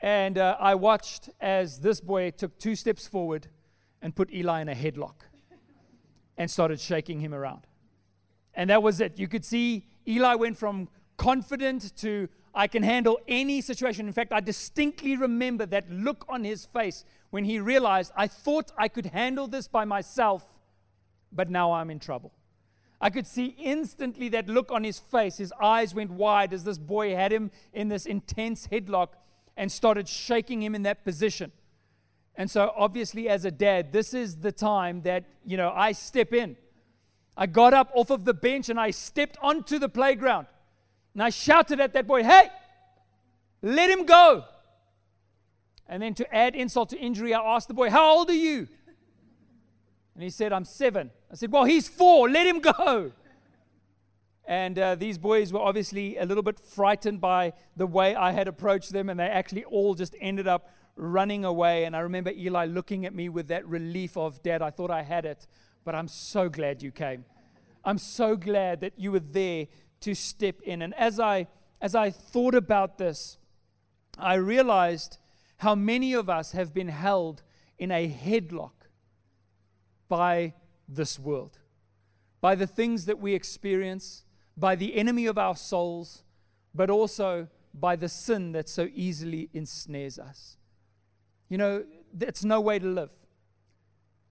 And 0.00 0.38
uh, 0.38 0.56
I 0.60 0.74
watched 0.76 1.30
as 1.40 1.80
this 1.80 2.00
boy 2.00 2.30
took 2.30 2.58
two 2.58 2.76
steps 2.76 3.08
forward 3.08 3.48
and 4.04 4.14
put 4.14 4.32
Eli 4.32 4.60
in 4.60 4.68
a 4.68 4.74
headlock 4.74 5.14
and 6.36 6.48
started 6.50 6.78
shaking 6.78 7.20
him 7.20 7.34
around. 7.34 7.66
And 8.52 8.68
that 8.68 8.82
was 8.82 9.00
it. 9.00 9.18
You 9.18 9.26
could 9.26 9.44
see 9.46 9.86
Eli 10.06 10.34
went 10.34 10.58
from 10.58 10.88
confident 11.16 11.96
to 11.96 12.28
I 12.54 12.66
can 12.68 12.82
handle 12.82 13.18
any 13.26 13.62
situation. 13.62 14.06
In 14.06 14.12
fact, 14.12 14.30
I 14.30 14.40
distinctly 14.40 15.16
remember 15.16 15.64
that 15.66 15.90
look 15.90 16.26
on 16.28 16.44
his 16.44 16.66
face 16.66 17.04
when 17.30 17.44
he 17.44 17.58
realized 17.58 18.12
I 18.14 18.28
thought 18.28 18.70
I 18.76 18.88
could 18.88 19.06
handle 19.06 19.48
this 19.48 19.66
by 19.68 19.86
myself, 19.86 20.44
but 21.32 21.50
now 21.50 21.72
I'm 21.72 21.90
in 21.90 21.98
trouble. 21.98 22.32
I 23.00 23.08
could 23.08 23.26
see 23.26 23.56
instantly 23.58 24.28
that 24.28 24.48
look 24.48 24.70
on 24.70 24.84
his 24.84 24.98
face. 24.98 25.38
His 25.38 25.52
eyes 25.60 25.94
went 25.94 26.10
wide 26.10 26.52
as 26.52 26.62
this 26.62 26.78
boy 26.78 27.14
had 27.14 27.32
him 27.32 27.50
in 27.72 27.88
this 27.88 28.04
intense 28.04 28.68
headlock 28.68 29.08
and 29.56 29.72
started 29.72 30.08
shaking 30.08 30.62
him 30.62 30.74
in 30.74 30.82
that 30.82 31.04
position. 31.04 31.52
And 32.36 32.50
so, 32.50 32.72
obviously, 32.76 33.28
as 33.28 33.44
a 33.44 33.50
dad, 33.50 33.92
this 33.92 34.12
is 34.12 34.38
the 34.38 34.50
time 34.50 35.02
that, 35.02 35.24
you 35.44 35.56
know, 35.56 35.72
I 35.74 35.92
step 35.92 36.32
in. 36.32 36.56
I 37.36 37.46
got 37.46 37.74
up 37.74 37.90
off 37.94 38.10
of 38.10 38.24
the 38.24 38.34
bench 38.34 38.68
and 38.68 38.78
I 38.78 38.90
stepped 38.90 39.36
onto 39.40 39.78
the 39.78 39.88
playground. 39.88 40.46
And 41.12 41.22
I 41.22 41.30
shouted 41.30 41.80
at 41.80 41.92
that 41.92 42.06
boy, 42.06 42.24
Hey, 42.24 42.48
let 43.62 43.88
him 43.88 44.04
go. 44.04 44.44
And 45.86 46.02
then 46.02 46.14
to 46.14 46.34
add 46.34 46.54
insult 46.54 46.90
to 46.90 46.98
injury, 46.98 47.34
I 47.34 47.40
asked 47.40 47.68
the 47.68 47.74
boy, 47.74 47.90
How 47.90 48.16
old 48.16 48.30
are 48.30 48.34
you? 48.34 48.68
And 50.14 50.22
he 50.22 50.30
said, 50.30 50.52
I'm 50.52 50.64
seven. 50.64 51.10
I 51.30 51.36
said, 51.36 51.52
Well, 51.52 51.64
he's 51.64 51.88
four. 51.88 52.28
Let 52.28 52.46
him 52.46 52.60
go. 52.60 53.12
And 54.46 54.78
uh, 54.78 54.94
these 54.94 55.18
boys 55.18 55.52
were 55.52 55.60
obviously 55.60 56.18
a 56.18 56.26
little 56.26 56.42
bit 56.42 56.60
frightened 56.60 57.20
by 57.20 57.54
the 57.76 57.86
way 57.86 58.14
I 58.14 58.32
had 58.32 58.46
approached 58.46 58.92
them, 58.92 59.08
and 59.08 59.18
they 59.18 59.26
actually 59.26 59.64
all 59.64 59.94
just 59.94 60.14
ended 60.20 60.46
up 60.46 60.70
running 60.96 61.44
away. 61.44 61.84
And 61.84 61.96
I 61.96 62.00
remember 62.00 62.30
Eli 62.30 62.66
looking 62.66 63.06
at 63.06 63.14
me 63.14 63.28
with 63.28 63.48
that 63.48 63.66
relief 63.66 64.16
of, 64.16 64.42
Dad, 64.42 64.62
I 64.62 64.70
thought 64.70 64.90
I 64.90 65.02
had 65.02 65.24
it, 65.24 65.46
but 65.84 65.94
I'm 65.94 66.08
so 66.08 66.48
glad 66.48 66.82
you 66.82 66.90
came. 66.90 67.24
I'm 67.84 67.98
so 67.98 68.36
glad 68.36 68.80
that 68.80 68.94
you 68.96 69.12
were 69.12 69.20
there 69.20 69.66
to 70.00 70.14
step 70.14 70.60
in. 70.62 70.82
And 70.82 70.94
as 70.94 71.20
I, 71.20 71.46
as 71.80 71.94
I 71.94 72.10
thought 72.10 72.54
about 72.54 72.98
this, 72.98 73.38
I 74.18 74.34
realized 74.34 75.18
how 75.58 75.74
many 75.74 76.12
of 76.12 76.28
us 76.30 76.52
have 76.52 76.72
been 76.72 76.88
held 76.88 77.42
in 77.78 77.90
a 77.90 78.08
headlock 78.08 78.88
by 80.08 80.54
this 80.88 81.18
world, 81.18 81.58
by 82.40 82.54
the 82.54 82.66
things 82.66 83.06
that 83.06 83.18
we 83.18 83.34
experience 83.34 84.24
by 84.56 84.76
the 84.76 84.94
enemy 84.94 85.26
of 85.26 85.38
our 85.38 85.56
souls, 85.56 86.22
but 86.74 86.90
also 86.90 87.48
by 87.72 87.96
the 87.96 88.08
sin 88.08 88.52
that 88.52 88.68
so 88.68 88.88
easily 88.94 89.48
ensnares 89.52 90.18
us. 90.18 90.56
You 91.48 91.58
know, 91.58 91.84
that's 92.12 92.44
no 92.44 92.60
way 92.60 92.78
to 92.78 92.86
live. 92.86 93.10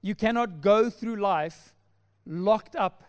You 0.01 0.15
cannot 0.15 0.61
go 0.61 0.89
through 0.89 1.17
life 1.17 1.73
locked 2.25 2.75
up 2.75 3.03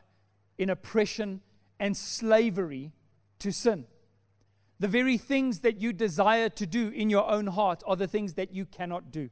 in 0.58 0.70
oppression 0.70 1.40
and 1.80 1.96
slavery 1.96 2.92
to 3.40 3.52
sin. 3.52 3.86
The 4.80 4.88
very 4.88 5.18
things 5.18 5.60
that 5.60 5.80
you 5.80 5.92
desire 5.92 6.48
to 6.50 6.66
do 6.66 6.88
in 6.88 7.10
your 7.10 7.28
own 7.28 7.46
heart 7.48 7.82
are 7.86 7.96
the 7.96 8.06
things 8.06 8.34
that 8.34 8.52
you 8.52 8.66
cannot 8.66 9.10
do. 9.10 9.30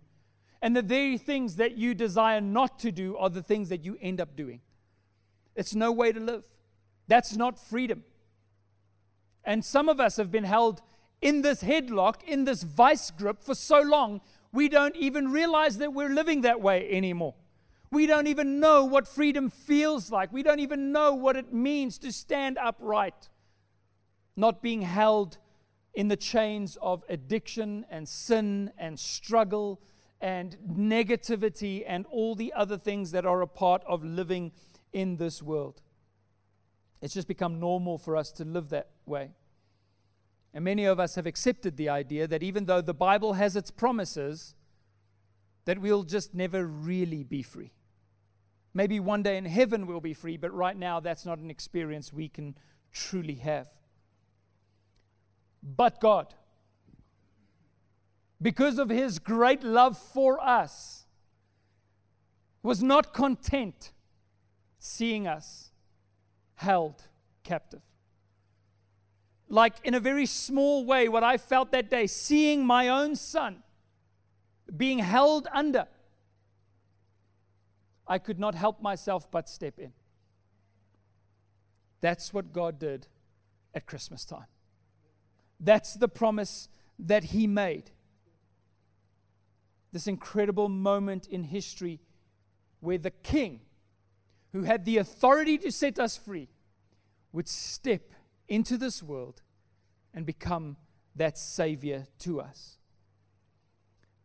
And 0.61 0.77
the 0.77 0.83
very 0.83 1.19
things 1.19 1.57
that 1.57 1.77
you 1.77 1.95
desire 1.95 2.41
not 2.41 2.79
to 2.81 2.93
do 2.93 3.17
are 3.17 3.29
the 3.29 3.43
things 3.43 3.69
that 3.69 3.85
you 3.85 3.99
end 4.01 4.21
up 4.21 4.37
doing. 4.37 4.61
It's 5.57 5.75
no 5.75 5.91
way 5.91 6.13
to 6.13 6.21
live. 6.21 6.45
That's 7.09 7.37
not 7.37 7.59
freedom. 7.59 8.05
And 9.45 9.65
some 9.65 9.89
of 9.89 9.99
us 9.99 10.17
have 10.17 10.31
been 10.31 10.45
held 10.45 10.81
in 11.21 11.43
this 11.43 11.63
headlock, 11.63 12.23
in 12.25 12.45
this 12.45 12.63
vice 12.63 13.11
grip 13.11 13.43
for 13.43 13.55
so 13.55 13.81
long, 13.81 14.21
we 14.53 14.69
don't 14.69 14.97
even 14.97 15.33
realize 15.33 15.79
that 15.79 15.93
we're 15.95 16.11
living 16.11 16.43
that 16.43 16.61
way 16.61 16.91
anymore. 16.91 17.35
We 17.91 18.07
don't 18.07 18.27
even 18.27 18.61
know 18.61 18.85
what 18.85 19.07
freedom 19.07 19.51
feels 19.51 20.11
like. 20.11 20.33
We 20.33 20.43
don't 20.43 20.61
even 20.61 20.93
know 20.93 21.15
what 21.15 21.37
it 21.37 21.53
means 21.53 21.99
to 21.99 22.13
stand 22.13 22.59
upright, 22.59 23.29
not 24.37 24.63
being 24.63 24.83
held 24.83 25.39
in 25.95 26.09
the 26.09 26.17
chains 26.17 26.79
of 26.81 27.05
addiction 27.09 27.85
and 27.91 28.09
sin 28.09 28.73
and 28.79 28.99
struggle 28.99 29.81
and 30.21 30.57
negativity 30.67 31.85
and 31.87 32.07
all 32.11 32.35
the 32.35 32.53
other 32.55 32.79
things 32.79 33.11
that 33.11 33.27
are 33.27 33.43
a 33.43 33.47
part 33.47 33.83
of 33.87 34.05
living 34.05 34.53
in 34.93 35.17
this 35.17 35.43
world. 35.43 35.83
It's 37.03 37.15
just 37.15 37.29
become 37.29 37.59
normal 37.59 37.99
for 37.99 38.17
us 38.17 38.31
to 38.33 38.45
live 38.45 38.71
that 38.71 38.89
way. 39.05 39.31
And 40.55 40.65
many 40.65 40.85
of 40.85 41.01
us 41.01 41.15
have 41.15 41.27
accepted 41.27 41.77
the 41.77 41.89
idea 41.89 42.27
that 42.27 42.43
even 42.43 42.67
though 42.67 42.83
the 42.83 42.95
Bible 42.95 43.35
has 43.35 43.57
its 43.57 43.71
promises, 43.71 44.55
that 45.65 45.79
we'll 45.79 46.03
just 46.03 46.35
never 46.35 46.67
really 46.67 47.23
be 47.23 47.43
free. 47.43 47.73
Maybe 48.75 49.01
one 49.01 49.23
day 49.23 49.37
in 49.37 49.45
heaven 49.45 49.87
we'll 49.87 50.01
be 50.01 50.15
free, 50.15 50.37
but 50.37 50.53
right 50.53 50.77
now 50.77 51.01
that's 51.01 51.25
not 51.25 51.39
an 51.39 51.51
experience 51.51 52.13
we 52.13 52.29
can 52.29 52.57
truly 52.93 53.37
have. 53.37 53.69
But 55.63 56.01
God, 56.01 56.35
because 58.41 58.79
of 58.79 58.89
his 58.89 59.19
great 59.19 59.63
love 59.63 59.97
for 59.97 60.43
us, 60.43 61.07
was 62.63 62.83
not 62.83 63.13
content 63.13 63.93
seeing 64.79 65.27
us 65.27 65.71
held 66.55 67.05
captive. 67.45 67.83
Like 69.53 69.75
in 69.85 69.93
a 69.93 70.01
very 70.01 70.25
small 70.25 70.87
way, 70.87 71.09
what 71.11 71.23
I 71.23 71.37
felt 71.37 71.73
that 71.73 71.91
day, 71.91 72.07
seeing 72.07 72.65
my 72.65 72.89
own 72.89 73.15
son 73.15 73.63
being 74.75 74.99
held 74.99 75.47
under, 75.53 75.87
I 78.09 78.19
could 78.19 78.41
not 78.41 78.55
help 78.55 78.81
myself 78.81 79.31
but 79.31 79.51
step 79.51 79.79
in. 79.79 79.93
That's 82.01 82.33
what 82.33 82.55
God 82.55 82.79
did 82.79 83.09
at 83.75 83.85
Christmas 83.85 84.25
time. 84.25 84.47
That's 85.61 85.95
the 85.95 86.09
promise 86.09 86.71
that 86.99 87.25
He 87.25 87.47
made. 87.47 87.91
This 89.93 90.07
incredible 90.07 90.71
moment 90.71 91.29
in 91.29 91.45
history 91.45 92.01
where 92.81 92.97
the 92.97 93.11
King 93.11 93.61
who 94.53 94.63
had 94.63 94.87
the 94.87 94.99
authority 94.99 95.59
to 95.59 95.73
set 95.73 95.99
us 95.99 96.17
free, 96.17 96.49
would 97.33 97.49
step 97.49 98.12
into 98.49 98.77
this 98.77 99.03
world 99.03 99.43
and 100.15 100.27
become 100.27 100.77
that 101.15 101.39
Savior 101.39 102.07
to 102.21 102.41
us. 102.41 102.79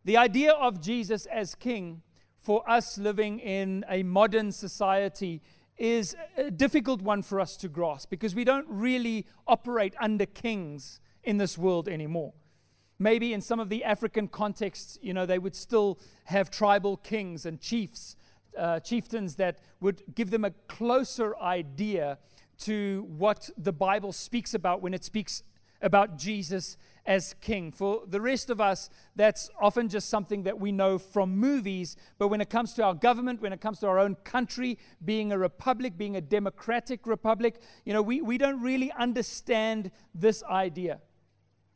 The 0.05 0.17
idea 0.17 0.53
of 0.53 0.81
Jesus 0.81 1.25
as 1.25 1.55
King 1.55 2.01
for 2.39 2.67
us 2.69 2.97
living 2.97 3.39
in 3.39 3.83
a 3.89 4.03
modern 4.03 4.51
society 4.51 5.41
is 5.77 6.15
a 6.37 6.49
difficult 6.49 7.01
one 7.01 7.21
for 7.21 7.39
us 7.39 7.57
to 7.57 7.67
grasp 7.67 8.09
because 8.09 8.33
we 8.33 8.43
don't 8.43 8.65
really 8.69 9.25
operate 9.45 9.93
under 9.99 10.25
kings 10.25 10.99
in 11.23 11.37
this 11.37 11.57
world 11.57 11.87
anymore. 11.87 12.33
Maybe 12.99 13.33
in 13.33 13.41
some 13.41 13.59
of 13.59 13.69
the 13.69 13.83
African 13.83 14.27
contexts, 14.27 14.97
you 15.01 15.13
know, 15.13 15.25
they 15.25 15.37
would 15.37 15.55
still 15.55 15.99
have 16.25 16.49
tribal 16.49 16.97
kings 16.97 17.45
and 17.45 17.59
chiefs 17.59 18.15
uh, 18.57 18.79
chieftains 18.79 19.35
that 19.35 19.59
would 19.79 20.03
give 20.15 20.31
them 20.31 20.43
a 20.43 20.51
closer 20.67 21.37
idea 21.37 22.17
to 22.59 23.05
what 23.17 23.49
the 23.57 23.73
Bible 23.73 24.11
speaks 24.11 24.53
about 24.53 24.81
when 24.81 24.93
it 24.93 25.03
speaks 25.03 25.43
about 25.81 26.17
Jesus 26.17 26.77
as 27.05 27.35
king. 27.39 27.71
For 27.71 28.03
the 28.05 28.19
rest 28.19 28.49
of 28.49 28.59
us, 28.59 28.89
that's 29.15 29.49
often 29.59 29.87
just 29.89 30.09
something 30.09 30.43
that 30.43 30.59
we 30.59 30.71
know 30.71 30.97
from 30.97 31.37
movies. 31.37 31.95
But 32.17 32.27
when 32.27 32.41
it 32.41 32.49
comes 32.49 32.73
to 32.73 32.83
our 32.83 32.93
government, 32.93 33.41
when 33.41 33.53
it 33.53 33.61
comes 33.61 33.79
to 33.79 33.87
our 33.87 33.99
own 33.99 34.15
country, 34.23 34.77
being 35.03 35.31
a 35.31 35.37
republic, 35.37 35.97
being 35.97 36.15
a 36.17 36.21
democratic 36.21 37.07
republic, 37.07 37.61
you 37.85 37.93
know, 37.93 38.01
we, 38.01 38.21
we 38.21 38.37
don't 38.37 38.61
really 38.61 38.91
understand 38.91 39.91
this 40.13 40.43
idea. 40.43 40.99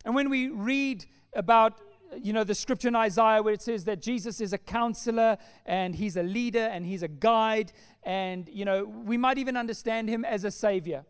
And 0.04 0.16
when 0.16 0.30
we 0.30 0.50
read 0.50 1.06
about 1.34 1.80
you 2.18 2.34
know, 2.34 2.44
the 2.44 2.56
scripture 2.56 2.88
in 2.88 2.96
Isaiah 2.96 3.42
where 3.42 3.54
it 3.54 3.62
says 3.62 3.86
that 3.86 4.02
Jesus 4.02 4.42
is 4.42 4.54
a 4.54 4.58
counselor 4.58 5.38
and 5.66 5.96
he's 5.96 6.18
a 6.18 6.24
leader 6.24 6.60
and 6.60 6.86
he's 6.86 7.04
a 7.04 7.08
guide, 7.08 7.72
and, 8.04 8.50
you 8.50 8.66
know, 8.66 8.84
we 8.84 9.18
might 9.18 9.38
even 9.38 9.56
understand 9.56 10.10
him 10.10 10.26
as 10.26 10.44
a 10.44 10.52
savior. 10.52 11.06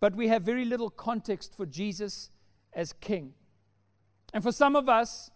But 0.00 0.14
we 0.14 0.28
have 0.28 0.42
very 0.42 0.64
little 0.64 0.90
context 0.90 1.54
for 1.54 1.66
Jesus 1.66 2.30
as 2.72 2.92
king. 2.92 3.34
And 4.32 4.42
for 4.42 4.52
some 4.52 4.76
of 4.76 4.88
us, 4.88 5.30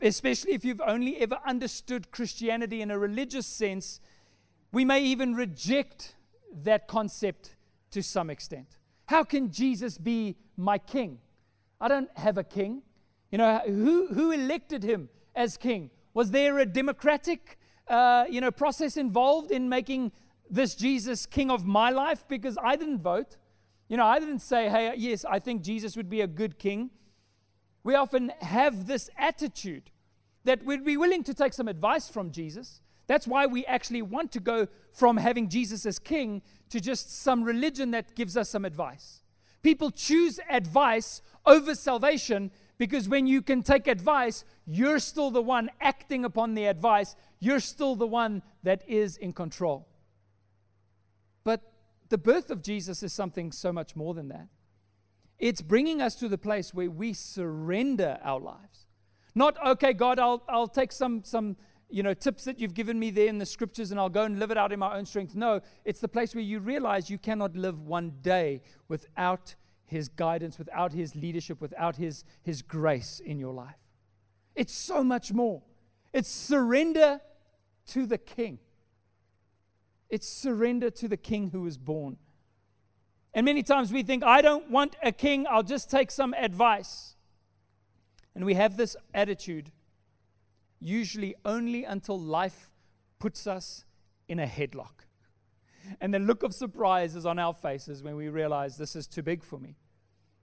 especially 0.00 0.52
if 0.52 0.64
you've 0.64 0.80
only 0.80 1.18
ever 1.18 1.38
understood 1.46 2.10
Christianity 2.10 2.82
in 2.82 2.90
a 2.90 2.98
religious 2.98 3.46
sense, 3.46 4.00
we 4.72 4.84
may 4.84 5.02
even 5.02 5.34
reject 5.34 6.16
that 6.64 6.88
concept 6.88 7.56
to 7.90 8.02
some 8.02 8.30
extent. 8.30 8.78
How 9.06 9.22
can 9.22 9.50
Jesus 9.50 9.98
be 9.98 10.36
my 10.56 10.78
king? 10.78 11.18
I 11.80 11.88
don't 11.88 12.10
have 12.16 12.38
a 12.38 12.44
king. 12.44 12.82
You 13.30 13.38
know, 13.38 13.60
who, 13.66 14.08
who 14.08 14.30
elected 14.30 14.82
him 14.82 15.08
as 15.34 15.56
king? 15.56 15.90
Was 16.14 16.30
there 16.30 16.58
a 16.58 16.66
democratic, 16.66 17.58
uh, 17.88 18.24
you 18.30 18.40
know, 18.40 18.50
process 18.50 18.96
involved 18.96 19.50
in 19.50 19.68
making 19.68 20.12
this 20.48 20.74
Jesus 20.74 21.26
king 21.26 21.50
of 21.50 21.66
my 21.66 21.90
life? 21.90 22.26
Because 22.28 22.56
I 22.62 22.76
didn't 22.76 23.02
vote. 23.02 23.36
You 23.88 23.96
know, 23.96 24.06
I 24.06 24.18
didn't 24.18 24.40
say, 24.40 24.68
hey, 24.68 24.94
yes, 24.96 25.24
I 25.24 25.38
think 25.38 25.62
Jesus 25.62 25.96
would 25.96 26.08
be 26.08 26.20
a 26.20 26.26
good 26.26 26.58
king. 26.58 26.90
We 27.84 27.94
often 27.94 28.32
have 28.40 28.86
this 28.86 29.10
attitude 29.16 29.90
that 30.44 30.64
we'd 30.64 30.84
be 30.84 30.96
willing 30.96 31.22
to 31.24 31.34
take 31.34 31.52
some 31.52 31.68
advice 31.68 32.08
from 32.08 32.30
Jesus. 32.30 32.80
That's 33.06 33.26
why 33.26 33.46
we 33.46 33.64
actually 33.66 34.02
want 34.02 34.32
to 34.32 34.40
go 34.40 34.66
from 34.92 35.16
having 35.16 35.48
Jesus 35.48 35.86
as 35.86 35.98
king 35.98 36.42
to 36.70 36.80
just 36.80 37.22
some 37.22 37.44
religion 37.44 37.92
that 37.92 38.16
gives 38.16 38.36
us 38.36 38.48
some 38.48 38.64
advice. 38.64 39.22
People 39.62 39.90
choose 39.90 40.40
advice 40.50 41.22
over 41.44 41.74
salvation 41.74 42.50
because 42.78 43.08
when 43.08 43.26
you 43.26 43.42
can 43.42 43.62
take 43.62 43.86
advice, 43.86 44.44
you're 44.66 44.98
still 44.98 45.30
the 45.30 45.42
one 45.42 45.70
acting 45.80 46.24
upon 46.24 46.54
the 46.54 46.66
advice, 46.66 47.16
you're 47.40 47.60
still 47.60 47.96
the 47.96 48.06
one 48.06 48.42
that 48.62 48.82
is 48.88 49.16
in 49.16 49.32
control. 49.32 49.88
But 51.44 51.72
the 52.08 52.18
birth 52.18 52.50
of 52.50 52.62
Jesus 52.62 53.02
is 53.02 53.12
something 53.12 53.52
so 53.52 53.72
much 53.72 53.96
more 53.96 54.14
than 54.14 54.28
that. 54.28 54.48
It's 55.38 55.62
bringing 55.62 56.00
us 56.00 56.14
to 56.16 56.28
the 56.28 56.38
place 56.38 56.72
where 56.72 56.90
we 56.90 57.12
surrender 57.12 58.18
our 58.22 58.40
lives. 58.40 58.86
Not, 59.34 59.56
okay, 59.66 59.92
God, 59.92 60.18
I'll, 60.18 60.42
I'll 60.48 60.68
take 60.68 60.92
some, 60.92 61.22
some 61.24 61.56
you 61.90 62.02
know, 62.02 62.14
tips 62.14 62.44
that 62.44 62.58
you've 62.58 62.74
given 62.74 62.98
me 62.98 63.10
there 63.10 63.28
in 63.28 63.38
the 63.38 63.46
scriptures 63.46 63.90
and 63.90 64.00
I'll 64.00 64.08
go 64.08 64.22
and 64.22 64.38
live 64.38 64.50
it 64.50 64.56
out 64.56 64.72
in 64.72 64.78
my 64.78 64.96
own 64.96 65.04
strength. 65.04 65.34
No, 65.34 65.60
it's 65.84 66.00
the 66.00 66.08
place 66.08 66.34
where 66.34 66.42
you 66.42 66.58
realize 66.58 67.10
you 67.10 67.18
cannot 67.18 67.54
live 67.54 67.82
one 67.82 68.14
day 68.22 68.62
without 68.88 69.54
His 69.86 70.08
guidance, 70.08 70.58
without 70.58 70.92
His 70.92 71.16
leadership, 71.16 71.60
without 71.60 71.96
His, 71.96 72.24
his 72.42 72.62
grace 72.62 73.20
in 73.24 73.38
your 73.38 73.54
life. 73.54 73.78
It's 74.54 74.74
so 74.74 75.02
much 75.02 75.32
more. 75.32 75.62
It's 76.12 76.28
surrender 76.28 77.20
to 77.88 78.06
the 78.06 78.18
King. 78.18 78.58
It's 80.08 80.28
surrender 80.28 80.90
to 80.90 81.08
the 81.08 81.16
king 81.16 81.50
who 81.50 81.62
was 81.62 81.78
born. 81.78 82.16
And 83.34 83.44
many 83.44 83.62
times 83.62 83.92
we 83.92 84.02
think, 84.02 84.22
I 84.22 84.40
don't 84.40 84.70
want 84.70 84.96
a 85.02 85.12
king, 85.12 85.46
I'll 85.48 85.62
just 85.62 85.90
take 85.90 86.10
some 86.10 86.32
advice. 86.34 87.16
And 88.34 88.44
we 88.44 88.54
have 88.54 88.76
this 88.76 88.96
attitude 89.12 89.72
usually 90.80 91.34
only 91.44 91.84
until 91.84 92.18
life 92.18 92.70
puts 93.18 93.46
us 93.46 93.84
in 94.28 94.38
a 94.38 94.46
headlock. 94.46 95.05
And 96.00 96.12
the 96.12 96.18
look 96.18 96.42
of 96.42 96.54
surprise 96.54 97.16
is 97.16 97.26
on 97.26 97.38
our 97.38 97.52
faces 97.52 98.02
when 98.02 98.16
we 98.16 98.28
realize 98.28 98.76
this 98.76 98.96
is 98.96 99.06
too 99.06 99.22
big 99.22 99.42
for 99.44 99.58
me. 99.58 99.76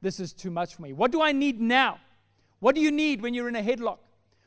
This 0.02 0.20
is 0.20 0.34
too 0.34 0.52
much 0.52 0.76
for 0.76 0.82
me. 0.82 0.94
What 0.94 1.12
do 1.12 1.22
I 1.22 1.32
need 1.32 1.62
now? 1.62 2.00
What 2.60 2.76
do 2.76 2.82
you 2.82 2.92
need 2.92 3.22
when 3.22 3.34
you're 3.34 3.50
in 3.50 3.56
a 3.56 3.62
headlock? 3.62 4.00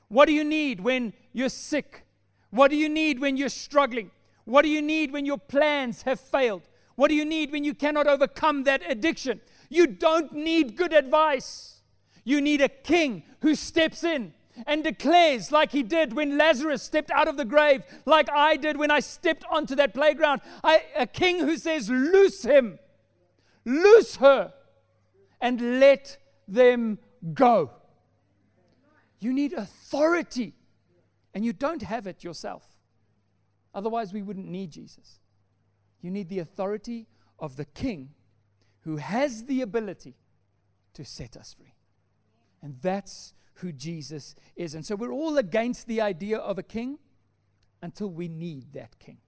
What 0.09 0.27
do 0.27 0.33
you 0.33 0.45
need 0.45 0.81
when 0.81 1.13
you're 1.33 1.49
sick? 1.49 2.07
What 2.51 2.71
do 2.71 2.77
you 2.77 2.89
need 2.89 3.21
when 3.21 3.37
you're 3.37 3.49
struggling? 3.49 4.11
What 4.45 4.63
do 4.63 4.69
you 4.69 4.81
need 4.81 5.13
when 5.13 5.27
your 5.27 5.39
plans 5.39 6.03
have 6.03 6.21
failed? 6.21 6.63
What 6.95 7.09
do 7.09 7.15
you 7.15 7.25
need 7.25 7.53
when 7.53 7.65
you 7.65 7.75
cannot 7.75 8.07
overcome 8.07 8.65
that 8.65 8.83
addiction? 8.89 9.41
You 9.69 9.87
don't 9.87 10.33
need 10.33 10.77
good 10.77 10.93
advice. 10.93 11.81
You 12.25 12.41
need 12.41 12.61
a 12.61 12.69
king 12.69 13.25
who 13.41 13.55
steps 13.55 14.03
in 14.05 14.33
and 14.67 14.83
declares, 14.83 15.53
like 15.53 15.73
he 15.73 15.83
did 15.83 16.15
when 16.15 16.39
Lazarus 16.39 16.83
stepped 16.83 17.11
out 17.11 17.29
of 17.29 17.37
the 17.37 17.45
grave, 17.45 17.85
like 18.05 18.31
I 18.31 18.57
did 18.57 18.77
when 18.77 18.91
I 18.91 19.01
stepped 19.01 19.45
onto 19.51 19.75
that 19.77 19.93
playground. 19.93 20.41
I, 20.65 20.83
a 20.97 21.07
king 21.07 21.41
who 21.41 21.57
says, 21.57 21.91
Loose 21.91 22.43
him, 22.43 22.79
loose 23.65 24.17
her, 24.17 24.53
and 25.41 25.81
let 25.81 26.19
them 26.49 26.99
go. 27.35 27.71
You 29.19 29.33
need 29.33 29.53
authority, 29.53 30.55
and 31.35 31.45
you 31.45 31.53
don't 31.53 31.83
have 31.83 32.07
it 32.07 32.23
yourself. 32.23 32.65
Otherwise, 33.75 34.13
we 34.13 34.23
wouldn't 34.23 34.49
need 34.49 34.71
Jesus. 34.71 35.21
You 36.01 36.11
need 36.11 36.29
the 36.29 36.39
authority 36.39 37.09
of 37.39 37.57
the 37.57 37.65
King 37.65 38.11
who 38.81 38.97
has 38.97 39.45
the 39.45 39.61
ability 39.61 40.15
to 40.95 41.05
set 41.05 41.37
us 41.37 41.55
free. 41.59 41.75
And 42.63 42.77
that's 42.81 43.35
who 43.57 43.73
Jesus 43.73 44.35
is. 44.55 44.75
And 44.75 44.85
so 44.85 44.97
we're 44.97 45.13
all 45.13 45.39
against 45.39 45.87
the 45.87 46.01
idea 46.01 46.39
of 46.39 46.59
a 46.59 46.63
king 46.63 46.99
until 47.83 48.09
we 48.09 48.29
need 48.29 48.73
that 48.73 48.99
king, 48.99 49.19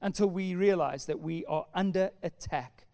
until 0.00 0.28
we 0.28 0.54
realize 0.54 1.06
that 1.06 1.20
we 1.20 1.44
are 1.46 1.66
under 1.74 2.10
attack 2.22 2.86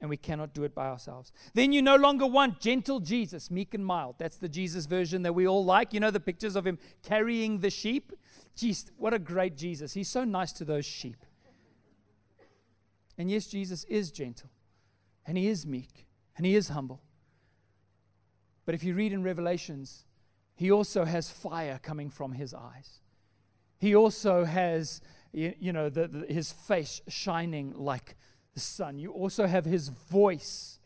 and 0.00 0.10
we 0.10 0.16
cannot 0.16 0.52
do 0.52 0.64
it 0.64 0.74
by 0.74 0.88
ourselves. 0.88 1.30
Then 1.54 1.72
you 1.72 1.80
no 1.80 1.94
longer 1.94 2.26
want 2.26 2.60
gentle 2.60 2.98
Jesus, 2.98 3.50
meek 3.50 3.72
and 3.72 3.86
mild. 3.86 4.16
That's 4.18 4.36
the 4.36 4.48
Jesus 4.48 4.86
version 4.86 5.22
that 5.22 5.32
we 5.32 5.46
all 5.46 5.64
like. 5.64 5.94
You 5.94 6.00
know 6.00 6.10
the 6.10 6.18
pictures 6.18 6.56
of 6.56 6.66
him 6.66 6.78
carrying 7.04 7.60
the 7.60 7.70
sheep? 7.70 8.12
Jeez, 8.56 8.90
what 8.96 9.14
a 9.14 9.18
great 9.20 9.56
Jesus. 9.56 9.94
He's 9.94 10.08
so 10.08 10.24
nice 10.24 10.52
to 10.54 10.64
those 10.64 10.84
sheep. 10.84 11.24
And 13.16 13.30
yes, 13.30 13.46
Jesus 13.46 13.84
is 13.84 14.10
gentle, 14.10 14.50
and 15.24 15.38
he 15.38 15.46
is 15.46 15.66
meek, 15.66 16.06
and 16.36 16.44
he 16.44 16.56
is 16.56 16.70
humble. 16.70 17.02
But 18.64 18.74
if 18.74 18.82
you 18.82 18.94
read 18.94 19.12
in 19.12 19.22
Revelations, 19.22 20.04
he 20.54 20.70
also 20.70 21.04
has 21.04 21.30
fire 21.30 21.78
coming 21.82 22.10
from 22.10 22.32
his 22.32 22.54
eyes. 22.54 23.00
He 23.78 23.94
also 23.94 24.44
has, 24.44 25.00
you 25.32 25.72
know, 25.72 25.88
the, 25.88 26.08
the, 26.08 26.32
his 26.32 26.52
face 26.52 27.00
shining 27.08 27.74
like 27.76 28.16
the 28.54 28.60
sun. 28.60 28.98
You 28.98 29.12
also 29.12 29.46
have 29.46 29.64
his 29.64 29.88
voice, 29.88 30.78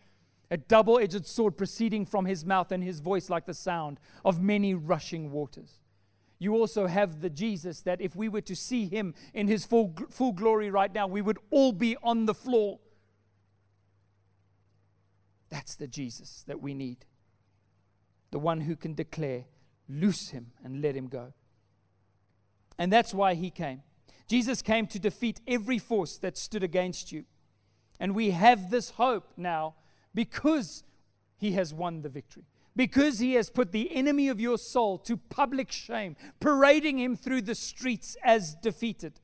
a 0.51 0.57
double 0.57 0.99
edged 0.99 1.27
sword 1.27 1.59
proceeding 1.59 2.07
from 2.07 2.25
his 2.25 2.45
mouth, 2.45 2.73
and 2.73 2.83
his 2.83 3.01
voice 3.01 3.29
like 3.29 3.45
the 3.47 3.55
sound 3.55 4.01
of 4.25 4.41
many 4.41 4.73
rushing 4.75 5.31
waters 5.31 5.81
you 6.39 6.55
also 6.55 6.87
have 6.87 7.21
the 7.21 7.31
Jesus 7.31 7.81
that 7.83 8.01
if 8.01 8.15
we 8.15 8.29
were 8.29 8.43
to 8.43 8.55
see 8.55 8.87
him 8.87 9.15
in 9.33 9.49
his 9.49 9.65
full, 9.65 9.95
full 10.11 10.33
glory 10.33 10.71
right 10.71 10.93
now, 10.93 11.07
we 11.07 11.23
would 11.23 11.39
all 11.51 11.73
be 11.73 11.97
on 12.03 12.27
the 12.27 12.35
floor. 12.35 12.79
That's 15.49 15.77
the 15.77 15.87
Jesus 15.87 16.45
that 16.47 16.61
we 16.61 16.75
need. 16.75 17.07
The 18.33 18.39
one 18.39 18.63
who 18.63 18.77
can 18.77 18.95
declare, 18.95 19.45
loose 19.89 20.31
him 20.31 20.53
and 20.65 20.83
let 20.83 20.97
him 20.97 21.09
go. 21.09 21.33
And 22.79 22.93
that's 22.93 23.15
why 23.15 23.35
he 23.35 23.51
came. 23.51 23.83
Jesus 24.29 24.61
came 24.63 24.87
to 24.89 24.99
defeat 24.99 25.41
every 25.47 25.79
force 25.79 26.19
that 26.19 26.37
stood 26.37 26.63
against 26.63 27.13
you. 27.13 27.25
And 27.99 28.15
we 28.15 28.31
have 28.31 28.71
this 28.71 28.91
hope 28.91 29.33
now 29.37 29.75
because 30.15 30.83
he 31.39 31.53
has 31.53 31.73
won 31.73 32.03
the 32.03 32.09
victory 32.09 32.45
because 32.77 33.19
he 33.19 33.33
has 33.33 33.49
put 33.49 33.73
the 33.73 33.93
enemy 33.97 34.29
of 34.29 34.39
your 34.39 34.59
soul 34.59 34.99
to 34.99 35.17
public 35.17 35.73
shame, 35.73 36.15
parading 36.39 36.99
him 36.99 37.17
through 37.17 37.41
the 37.41 37.55
streets 37.55 38.17
as 38.23 38.55
defeated. 38.55 39.19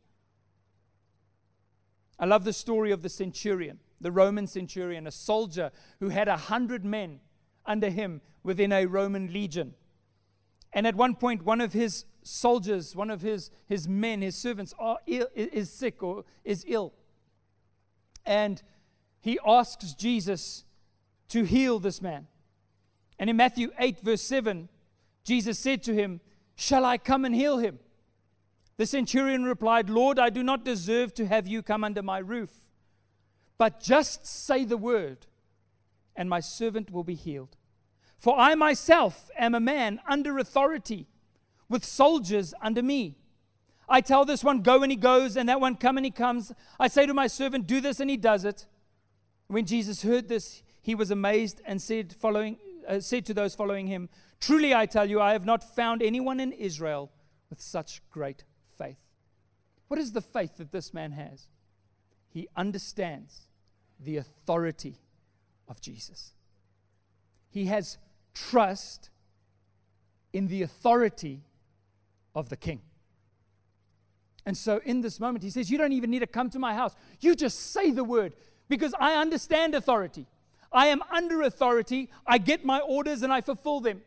I 2.18 2.24
love 2.24 2.44
the 2.44 2.52
story 2.54 2.90
of 2.90 3.02
the 3.02 3.10
centurion, 3.10 3.78
the 4.00 4.10
Roman 4.10 4.46
centurion, 4.46 5.06
a 5.06 5.10
soldier 5.10 5.70
who 6.00 6.08
had 6.08 6.28
a 6.28 6.36
hundred 6.36 6.84
men 6.84 7.20
under 7.66 7.90
him 7.90 8.22
within 8.42 8.72
a 8.72 8.86
Roman 8.86 9.32
legion. 9.32 9.74
And 10.72 10.86
at 10.86 10.94
one 10.94 11.14
point, 11.14 11.44
one 11.44 11.60
of 11.60 11.72
his 11.72 12.04
soldiers, 12.22 12.96
one 12.96 13.10
of 13.10 13.20
his, 13.20 13.50
his 13.66 13.86
men, 13.88 14.22
his 14.22 14.36
servants, 14.36 14.74
are 14.78 14.98
Ill, 15.06 15.28
is 15.34 15.70
sick 15.70 16.02
or 16.02 16.24
is 16.44 16.64
ill. 16.66 16.92
And 18.24 18.62
he 19.20 19.38
asks 19.46 19.94
Jesus 19.94 20.64
to 21.28 21.44
heal 21.44 21.78
this 21.78 22.00
man. 22.00 22.26
And 23.18 23.28
in 23.28 23.36
Matthew 23.36 23.70
8, 23.78 24.00
verse 24.00 24.22
7, 24.22 24.68
Jesus 25.24 25.58
said 25.58 25.82
to 25.84 25.94
him, 25.94 26.20
Shall 26.54 26.84
I 26.84 26.98
come 26.98 27.24
and 27.24 27.34
heal 27.34 27.58
him? 27.58 27.78
The 28.76 28.86
centurion 28.86 29.44
replied, 29.44 29.90
Lord, 29.90 30.18
I 30.18 30.30
do 30.30 30.42
not 30.42 30.64
deserve 30.64 31.14
to 31.14 31.26
have 31.26 31.46
you 31.46 31.62
come 31.62 31.84
under 31.84 32.02
my 32.02 32.18
roof, 32.18 32.50
but 33.58 33.80
just 33.80 34.26
say 34.26 34.64
the 34.64 34.76
word, 34.76 35.26
and 36.16 36.28
my 36.28 36.40
servant 36.40 36.90
will 36.90 37.04
be 37.04 37.14
healed. 37.14 37.56
For 38.22 38.38
I 38.38 38.54
myself 38.54 39.32
am 39.36 39.52
a 39.52 39.58
man 39.58 39.98
under 40.08 40.38
authority, 40.38 41.08
with 41.68 41.84
soldiers 41.84 42.54
under 42.62 42.80
me. 42.80 43.16
I 43.88 44.00
tell 44.00 44.24
this 44.24 44.44
one, 44.44 44.62
go, 44.62 44.84
and 44.84 44.92
he 44.92 44.96
goes, 44.96 45.36
and 45.36 45.48
that 45.48 45.60
one, 45.60 45.74
come, 45.74 45.96
and 45.96 46.06
he 46.06 46.12
comes. 46.12 46.52
I 46.78 46.86
say 46.86 47.04
to 47.04 47.14
my 47.14 47.26
servant, 47.26 47.66
do 47.66 47.80
this, 47.80 47.98
and 47.98 48.08
he 48.08 48.16
does 48.16 48.44
it. 48.44 48.66
When 49.48 49.66
Jesus 49.66 50.04
heard 50.04 50.28
this, 50.28 50.62
he 50.80 50.94
was 50.94 51.10
amazed 51.10 51.62
and 51.66 51.82
said, 51.82 52.12
following, 52.12 52.58
uh, 52.86 53.00
said 53.00 53.26
to 53.26 53.34
those 53.34 53.56
following 53.56 53.88
him, 53.88 54.08
Truly 54.38 54.72
I 54.72 54.86
tell 54.86 55.10
you, 55.10 55.20
I 55.20 55.32
have 55.32 55.44
not 55.44 55.74
found 55.74 56.00
anyone 56.00 56.38
in 56.38 56.52
Israel 56.52 57.10
with 57.50 57.60
such 57.60 58.02
great 58.08 58.44
faith. 58.78 59.00
What 59.88 59.98
is 59.98 60.12
the 60.12 60.22
faith 60.22 60.58
that 60.58 60.70
this 60.70 60.94
man 60.94 61.10
has? 61.10 61.48
He 62.28 62.46
understands 62.56 63.48
the 63.98 64.16
authority 64.16 65.00
of 65.66 65.80
Jesus. 65.80 66.34
He 67.50 67.64
has 67.64 67.98
trust 68.34 69.10
in 70.32 70.48
the 70.48 70.62
authority 70.62 71.42
of 72.34 72.48
the 72.48 72.56
king. 72.56 72.80
And 74.44 74.56
so 74.56 74.80
in 74.84 75.00
this 75.02 75.20
moment, 75.20 75.44
he 75.44 75.50
says, 75.50 75.70
You 75.70 75.78
don't 75.78 75.92
even 75.92 76.10
need 76.10 76.20
to 76.20 76.26
come 76.26 76.50
to 76.50 76.58
my 76.58 76.74
house. 76.74 76.94
You 77.20 77.34
just 77.34 77.72
say 77.72 77.90
the 77.90 78.04
word 78.04 78.34
because 78.68 78.94
I 78.98 79.14
understand 79.14 79.74
authority. 79.74 80.26
I 80.72 80.86
am 80.86 81.02
under 81.14 81.42
authority. 81.42 82.08
I 82.26 82.38
get 82.38 82.64
my 82.64 82.80
orders 82.80 83.22
and 83.22 83.32
I 83.32 83.40
fulfill 83.40 83.80
them. 83.80 84.02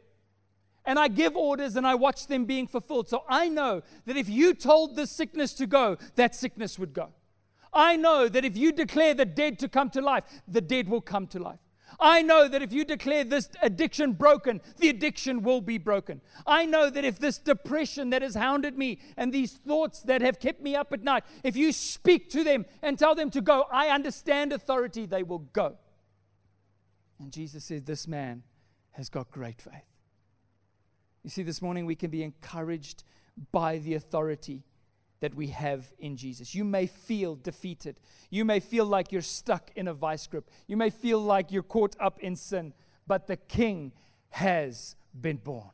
And 0.84 1.00
I 1.00 1.08
give 1.08 1.36
orders 1.36 1.76
and 1.76 1.86
I 1.88 1.96
watch 1.96 2.28
them 2.28 2.46
being 2.46 2.68
fulfilled. 2.68 3.08
So 3.08 3.24
I 3.30 3.50
know 3.50 3.82
that 4.06 4.18
if 4.18 4.30
you 4.30 4.54
told 4.54 4.96
this 4.96 5.12
sickness 5.12 5.54
to 5.54 5.68
go, 5.68 5.98
that 6.16 6.36
sickness 6.36 6.78
would 6.78 6.94
go. 6.94 7.10
I 7.74 7.96
know 7.96 8.30
that 8.30 8.46
if 8.46 8.56
you 8.56 8.72
declare 8.72 9.14
the 9.14 9.26
dead 9.26 9.60
to 9.60 9.68
come 9.68 9.90
to 9.92 10.02
life, 10.02 10.24
the 10.48 10.62
dead 10.62 10.88
will 10.88 11.02
come 11.02 11.28
to 11.28 11.40
life. 11.40 11.60
I 12.00 12.22
know 12.22 12.48
that 12.48 12.62
if 12.62 12.74
you 12.74 12.86
declare 12.86 13.24
this 13.24 13.50
addiction 13.62 14.14
broken, 14.14 14.62
the 14.78 14.90
addiction 14.90 15.42
will 15.42 15.62
be 15.62 15.78
broken. 15.78 16.22
I 16.46 16.66
know 16.66 16.90
that 16.90 17.06
if 17.06 17.20
this 17.20 17.38
depression 17.38 18.10
that 18.10 18.22
has 18.22 18.36
hounded 18.36 18.78
me 18.78 19.00
and 19.18 19.34
these 19.34 19.54
thoughts 19.54 20.02
that 20.02 20.22
have 20.22 20.40
kept 20.40 20.62
me 20.62 20.76
up 20.76 20.94
at 20.94 21.04
night, 21.04 21.24
if 21.44 21.56
you 21.56 21.72
speak 21.72 22.30
to 22.32 22.44
them 22.44 22.66
and 22.82 22.98
tell 22.98 23.16
them 23.16 23.30
to 23.32 23.42
go, 23.42 23.66
I 23.72 23.90
understand 23.90 24.54
authority, 24.54 25.06
they 25.06 25.24
will 25.24 25.40
go. 25.40 25.78
And 27.20 27.32
Jesus 27.32 27.64
said, 27.64 27.86
This 27.86 28.08
man 28.08 28.44
has 28.92 29.10
got 29.10 29.32
great 29.32 29.62
faith. 29.62 29.86
You 31.24 31.30
see, 31.30 31.44
this 31.44 31.62
morning 31.62 31.86
we 31.86 31.96
can 31.96 32.12
be 32.12 32.24
encouraged 32.24 33.04
by 33.52 33.78
the 33.80 33.96
authority 33.96 34.64
that 35.20 35.34
we 35.34 35.48
have 35.48 35.92
in 35.98 36.18
Jesus. 36.18 36.54
You 36.54 36.64
may 36.64 36.88
feel 36.88 37.36
defeated. 37.36 38.00
You 38.30 38.46
may 38.46 38.60
feel 38.60 38.86
like 38.86 39.12
you're 39.12 39.22
stuck 39.22 39.72
in 39.76 39.88
a 39.88 39.94
vice 39.94 40.28
grip. 40.28 40.50
You 40.68 40.78
may 40.78 40.90
feel 40.90 41.20
like 41.20 41.52
you're 41.52 41.64
caught 41.64 41.96
up 42.00 42.20
in 42.20 42.36
sin, 42.36 42.74
but 43.08 43.28
the 43.28 43.38
King 43.38 43.94
has 44.30 44.96
been 45.20 45.38
born. 45.38 45.70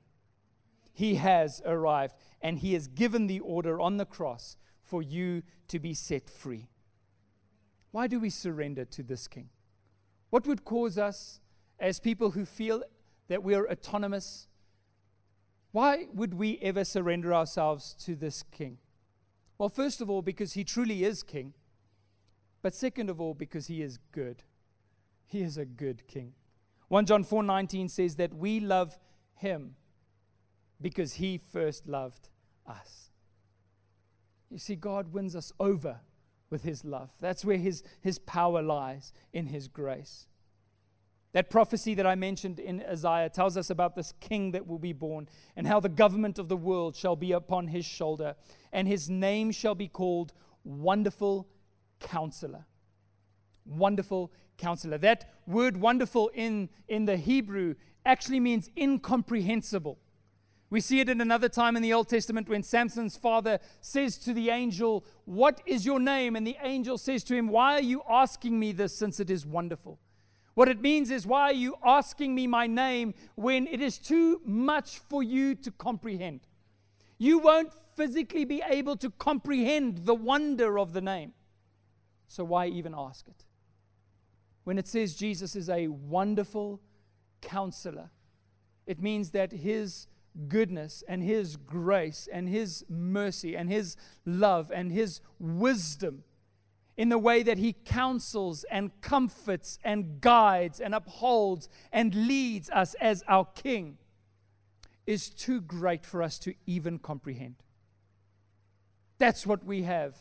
He 0.93 1.15
has 1.15 1.61
arrived, 1.65 2.15
and 2.41 2.59
He 2.59 2.73
has 2.73 2.87
given 2.87 3.27
the 3.27 3.39
order 3.39 3.79
on 3.79 3.97
the 3.97 4.05
cross 4.05 4.57
for 4.83 5.01
you 5.01 5.41
to 5.69 5.79
be 5.79 5.93
set 5.93 6.29
free. 6.29 6.69
Why 7.91 8.07
do 8.07 8.19
we 8.19 8.29
surrender 8.29 8.85
to 8.85 9.03
this 9.03 9.27
King? 9.27 9.49
What 10.29 10.45
would 10.47 10.63
cause 10.63 10.97
us, 10.97 11.39
as 11.79 11.99
people 11.99 12.31
who 12.31 12.45
feel 12.45 12.83
that 13.27 13.43
we're 13.43 13.67
autonomous, 13.67 14.47
why 15.71 16.07
would 16.13 16.33
we 16.33 16.59
ever 16.61 16.83
surrender 16.83 17.33
ourselves 17.33 17.95
to 18.05 18.15
this 18.15 18.43
King? 18.43 18.77
Well, 19.61 19.69
first 19.69 20.01
of 20.01 20.09
all, 20.09 20.23
because 20.23 20.53
he 20.53 20.63
truly 20.63 21.03
is 21.03 21.21
king. 21.21 21.53
But 22.63 22.73
second 22.73 23.11
of 23.11 23.21
all, 23.21 23.35
because 23.35 23.67
he 23.67 23.83
is 23.83 23.99
good. 24.11 24.41
He 25.27 25.43
is 25.43 25.55
a 25.55 25.65
good 25.65 26.07
king. 26.07 26.33
1 26.87 27.05
John 27.05 27.23
4:19 27.23 27.87
says 27.87 28.15
that 28.15 28.33
we 28.33 28.59
love 28.59 28.97
him 29.35 29.75
because 30.81 31.13
he 31.13 31.37
first 31.37 31.87
loved 31.87 32.29
us. 32.65 33.11
You 34.49 34.57
see, 34.57 34.75
God 34.75 35.13
wins 35.13 35.35
us 35.35 35.53
over 35.59 35.99
with 36.49 36.63
his 36.63 36.83
love. 36.83 37.11
That's 37.19 37.45
where 37.45 37.57
his, 37.57 37.83
his 38.01 38.17
power 38.17 38.63
lies 38.63 39.13
in 39.31 39.45
his 39.45 39.67
grace. 39.67 40.25
That 41.33 41.49
prophecy 41.49 41.93
that 41.95 42.05
I 42.05 42.15
mentioned 42.15 42.59
in 42.59 42.83
Isaiah 42.89 43.29
tells 43.29 43.55
us 43.55 43.69
about 43.69 43.95
this 43.95 44.13
king 44.19 44.51
that 44.51 44.67
will 44.67 44.79
be 44.79 44.91
born 44.91 45.29
and 45.55 45.65
how 45.65 45.79
the 45.79 45.89
government 45.89 46.39
of 46.39 46.49
the 46.49 46.57
world 46.57 46.95
shall 46.95 47.15
be 47.15 47.31
upon 47.31 47.67
his 47.67 47.85
shoulder, 47.85 48.35
and 48.73 48.87
his 48.87 49.09
name 49.09 49.51
shall 49.51 49.75
be 49.75 49.87
called 49.87 50.33
Wonderful 50.65 51.47
Counselor. 52.01 52.65
Wonderful 53.65 54.31
Counselor. 54.57 54.97
That 54.97 55.33
word 55.47 55.77
wonderful 55.77 56.29
in, 56.33 56.69
in 56.89 57.05
the 57.05 57.15
Hebrew 57.15 57.75
actually 58.05 58.41
means 58.41 58.69
incomprehensible. 58.77 59.99
We 60.69 60.81
see 60.81 60.99
it 61.01 61.09
in 61.09 61.21
another 61.21 61.49
time 61.49 61.75
in 61.75 61.81
the 61.81 61.93
Old 61.93 62.09
Testament 62.09 62.49
when 62.49 62.63
Samson's 62.63 63.17
father 63.17 63.59
says 63.81 64.17
to 64.19 64.33
the 64.33 64.49
angel, 64.49 65.05
What 65.25 65.61
is 65.65 65.85
your 65.85 65.99
name? 65.99 66.35
And 66.35 66.47
the 66.47 66.57
angel 66.61 66.97
says 66.97 67.23
to 67.25 67.35
him, 67.35 67.49
Why 67.49 67.73
are 67.73 67.81
you 67.81 68.01
asking 68.09 68.57
me 68.57 68.71
this 68.71 68.95
since 68.95 69.19
it 69.19 69.29
is 69.29 69.45
wonderful? 69.45 69.99
What 70.53 70.67
it 70.67 70.81
means 70.81 71.11
is, 71.11 71.25
why 71.25 71.43
are 71.43 71.53
you 71.53 71.75
asking 71.83 72.35
me 72.35 72.45
my 72.45 72.67
name 72.67 73.13
when 73.35 73.67
it 73.67 73.81
is 73.81 73.97
too 73.97 74.41
much 74.43 74.99
for 74.99 75.23
you 75.23 75.55
to 75.55 75.71
comprehend? 75.71 76.41
You 77.17 77.39
won't 77.39 77.71
physically 77.95 78.45
be 78.45 78.61
able 78.67 78.97
to 78.97 79.09
comprehend 79.11 80.05
the 80.05 80.15
wonder 80.15 80.77
of 80.77 80.93
the 80.93 81.01
name. 81.01 81.33
So 82.27 82.43
why 82.43 82.67
even 82.67 82.93
ask 82.97 83.27
it? 83.27 83.45
When 84.63 84.77
it 84.77 84.87
says 84.87 85.15
Jesus 85.15 85.55
is 85.55 85.69
a 85.69 85.87
wonderful 85.87 86.81
counselor, 87.41 88.11
it 88.85 89.01
means 89.01 89.31
that 89.31 89.51
his 89.51 90.07
goodness 90.47 91.03
and 91.07 91.23
his 91.23 91.55
grace 91.55 92.27
and 92.31 92.47
his 92.47 92.85
mercy 92.89 93.55
and 93.55 93.69
his 93.69 93.95
love 94.25 94.71
and 94.73 94.91
his 94.91 95.21
wisdom 95.39 96.23
in 97.01 97.09
the 97.09 97.17
way 97.17 97.41
that 97.41 97.57
He 97.57 97.73
counsels 97.73 98.63
and 98.65 98.91
comforts 99.01 99.79
and 99.83 100.21
guides 100.21 100.79
and 100.79 100.93
upholds 100.93 101.67
and 101.91 102.13
leads 102.13 102.69
us 102.69 102.93
as 103.01 103.23
our 103.27 103.45
King 103.55 103.97
is 105.07 105.31
too 105.31 105.61
great 105.61 106.05
for 106.05 106.21
us 106.21 106.37
to 106.37 106.53
even 106.67 106.99
comprehend. 106.99 107.55
That's 109.17 109.47
what 109.47 109.65
we 109.65 109.81
have 109.81 110.15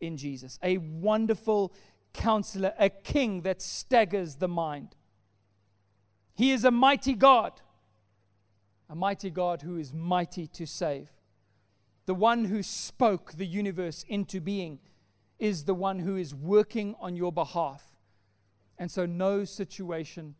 in 0.00 0.16
Jesus 0.16 0.58
a 0.62 0.78
wonderful 0.78 1.74
counselor, 2.14 2.72
a 2.78 2.88
King 2.88 3.42
that 3.42 3.60
staggers 3.60 4.36
the 4.36 4.48
mind. 4.48 4.96
He 6.34 6.50
is 6.50 6.64
a 6.64 6.70
mighty 6.70 7.12
God, 7.12 7.60
a 8.88 8.94
mighty 8.94 9.28
God 9.28 9.60
who 9.60 9.76
is 9.76 9.92
mighty 9.92 10.46
to 10.46 10.66
save, 10.66 11.10
the 12.06 12.14
one 12.14 12.46
who 12.46 12.62
spoke 12.62 13.34
the 13.34 13.46
universe 13.46 14.02
into 14.08 14.40
being 14.40 14.78
is 15.38 15.64
the 15.64 15.74
one 15.74 16.00
who 16.00 16.16
is 16.16 16.34
working 16.34 16.94
on 17.00 17.16
your 17.16 17.32
behalf. 17.32 17.96
And 18.78 18.90
so 18.90 19.06
no 19.06 19.44
situation 19.44 20.34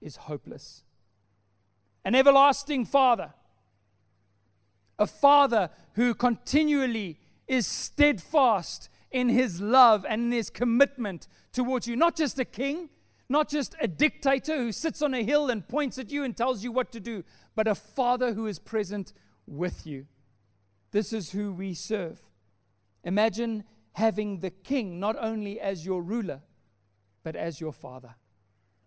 is 0.00 0.16
hopeless. 0.16 0.82
An 2.04 2.14
everlasting 2.14 2.84
Father, 2.84 3.34
a 4.98 5.06
Father 5.06 5.70
who 5.94 6.14
continually 6.14 7.18
is 7.48 7.66
steadfast 7.66 8.88
in 9.10 9.28
his 9.28 9.60
love 9.60 10.04
and 10.08 10.24
in 10.24 10.32
his 10.32 10.50
commitment 10.50 11.28
towards 11.52 11.86
you. 11.86 11.96
Not 11.96 12.16
just 12.16 12.38
a 12.38 12.44
king, 12.44 12.90
not 13.28 13.48
just 13.48 13.74
a 13.80 13.88
dictator 13.88 14.56
who 14.56 14.72
sits 14.72 15.02
on 15.02 15.14
a 15.14 15.24
hill 15.24 15.50
and 15.50 15.66
points 15.66 15.98
at 15.98 16.10
you 16.10 16.22
and 16.22 16.36
tells 16.36 16.62
you 16.62 16.70
what 16.70 16.92
to 16.92 17.00
do, 17.00 17.24
but 17.54 17.66
a 17.66 17.74
Father 17.74 18.34
who 18.34 18.46
is 18.46 18.58
present 18.58 19.12
with 19.46 19.86
you. 19.86 20.06
This 20.92 21.12
is 21.12 21.32
who 21.32 21.52
we 21.52 21.74
serve. 21.74 22.20
Imagine 23.04 23.64
having 23.96 24.40
the 24.40 24.50
king 24.50 25.00
not 25.00 25.16
only 25.18 25.58
as 25.58 25.86
your 25.86 26.02
ruler, 26.02 26.42
but 27.22 27.34
as 27.34 27.62
your 27.62 27.72
father. 27.72 28.14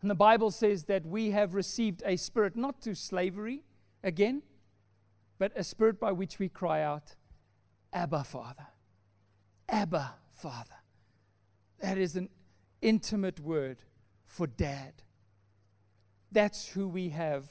And 0.02 0.10
the 0.10 0.16
Bible 0.16 0.52
says 0.52 0.84
that 0.84 1.04
we 1.04 1.32
have 1.32 1.56
received 1.56 2.04
a 2.06 2.16
spirit 2.16 2.56
not 2.56 2.80
to 2.84 2.94
slavery 2.94 3.64
again, 4.04 4.44
but 5.40 5.52
a 5.56 5.64
spirit 5.64 6.00
by 6.00 6.12
which 6.12 6.38
we 6.38 6.48
cry 6.48 6.84
out, 6.84 7.16
Abba, 7.92 8.24
Father. 8.24 8.68
Abba, 9.68 10.14
Father. 10.32 10.78
That 11.80 11.98
is 11.98 12.16
an 12.16 12.30
intimate 12.80 13.40
word 13.40 13.78
for 14.26 14.46
dad. 14.46 14.94
That's 16.32 16.68
who 16.68 16.88
we 16.88 17.10
have 17.10 17.46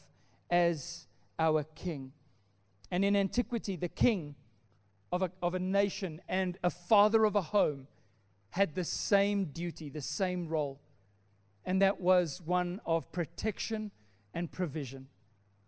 as 0.48 1.08
our 1.40 1.64
king. 1.64 2.12
And 2.88 3.04
in 3.04 3.16
antiquity, 3.16 3.74
the 3.74 3.88
king 3.88 4.36
of 5.12 5.22
a, 5.22 5.30
of 5.42 5.54
a 5.54 5.58
nation 5.58 6.20
and 6.28 6.58
a 6.62 6.70
father 6.70 7.24
of 7.24 7.34
a 7.34 7.42
home 7.42 7.86
had 8.50 8.74
the 8.74 8.84
same 8.84 9.46
duty, 9.46 9.88
the 9.88 10.00
same 10.00 10.48
role, 10.48 10.80
and 11.64 11.82
that 11.82 12.00
was 12.00 12.40
one 12.44 12.80
of 12.86 13.10
protection 13.12 13.90
and 14.34 14.50
provision. 14.50 15.06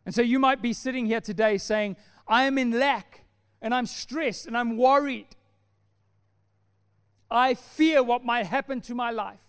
And 0.06 0.14
so 0.14 0.22
you 0.22 0.38
might 0.38 0.62
be 0.62 0.72
sitting 0.72 1.06
here 1.06 1.20
today 1.20 1.58
saying, 1.58 1.96
I 2.26 2.44
am 2.44 2.58
in 2.58 2.78
lack 2.78 3.24
and 3.60 3.74
I'm 3.74 3.86
stressed 3.86 4.46
and 4.46 4.56
I'm 4.56 4.76
worried. 4.76 5.28
I 7.30 7.54
fear 7.54 8.02
what 8.02 8.24
might 8.24 8.46
happen 8.46 8.80
to 8.82 8.94
my 8.94 9.10
life. 9.10 9.40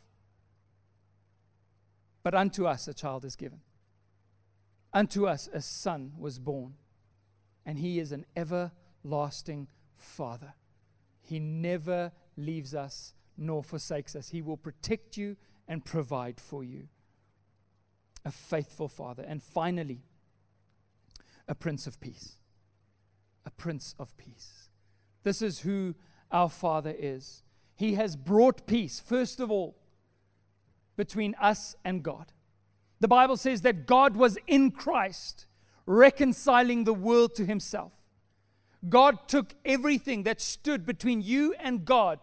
But 2.23 2.35
unto 2.35 2.67
us 2.67 2.87
a 2.87 2.93
child 2.93 3.25
is 3.25 3.35
given, 3.35 3.61
unto 4.93 5.25
us 5.25 5.49
a 5.51 5.61
son 5.61 6.13
was 6.19 6.37
born, 6.37 6.75
and 7.65 7.79
he 7.79 7.97
is 7.97 8.11
an 8.11 8.25
everlasting 8.35 9.67
Father. 10.01 10.53
He 11.21 11.39
never 11.39 12.11
leaves 12.35 12.73
us 12.73 13.13
nor 13.37 13.63
forsakes 13.63 14.15
us. 14.15 14.29
He 14.29 14.41
will 14.41 14.57
protect 14.57 15.17
you 15.17 15.37
and 15.67 15.85
provide 15.85 16.39
for 16.39 16.63
you. 16.63 16.87
A 18.25 18.31
faithful 18.31 18.87
Father. 18.87 19.23
And 19.27 19.41
finally, 19.41 20.01
a 21.47 21.55
Prince 21.55 21.87
of 21.87 21.99
Peace. 21.99 22.33
A 23.45 23.51
Prince 23.51 23.95
of 23.97 24.15
Peace. 24.17 24.69
This 25.23 25.41
is 25.41 25.61
who 25.61 25.95
our 26.31 26.49
Father 26.49 26.93
is. 26.97 27.43
He 27.75 27.95
has 27.95 28.15
brought 28.15 28.67
peace, 28.67 28.99
first 28.99 29.39
of 29.39 29.49
all, 29.49 29.75
between 30.95 31.35
us 31.41 31.75
and 31.83 32.03
God. 32.03 32.31
The 32.99 33.07
Bible 33.07 33.37
says 33.37 33.61
that 33.61 33.87
God 33.87 34.15
was 34.15 34.37
in 34.45 34.69
Christ, 34.69 35.47
reconciling 35.87 36.83
the 36.83 36.93
world 36.93 37.33
to 37.35 37.45
himself. 37.45 37.93
God 38.89 39.27
took 39.27 39.53
everything 39.63 40.23
that 40.23 40.41
stood 40.41 40.85
between 40.85 41.21
you 41.21 41.53
and 41.59 41.85
God. 41.85 42.19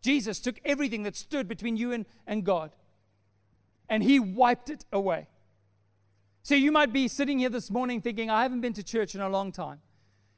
Jesus 0.00 0.40
took 0.40 0.56
everything 0.64 1.04
that 1.04 1.16
stood 1.16 1.46
between 1.46 1.76
you 1.76 1.92
and, 1.92 2.06
and 2.26 2.44
God, 2.44 2.72
and 3.88 4.02
he 4.02 4.18
wiped 4.18 4.68
it 4.68 4.84
away. 4.92 5.28
So 6.42 6.56
you 6.56 6.72
might 6.72 6.92
be 6.92 7.06
sitting 7.06 7.38
here 7.38 7.48
this 7.48 7.70
morning 7.70 8.00
thinking, 8.00 8.28
I 8.28 8.42
haven't 8.42 8.62
been 8.62 8.72
to 8.72 8.82
church 8.82 9.14
in 9.14 9.20
a 9.20 9.28
long 9.28 9.52
time. 9.52 9.78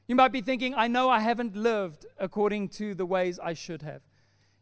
You 0.06 0.14
might 0.14 0.32
be 0.32 0.42
thinking, 0.42 0.74
I 0.74 0.86
know 0.86 1.08
I 1.08 1.20
haven't 1.20 1.56
lived 1.56 2.04
according 2.18 2.68
to 2.70 2.94
the 2.94 3.06
ways 3.06 3.38
I 3.38 3.54
should 3.54 3.80
have. 3.80 4.02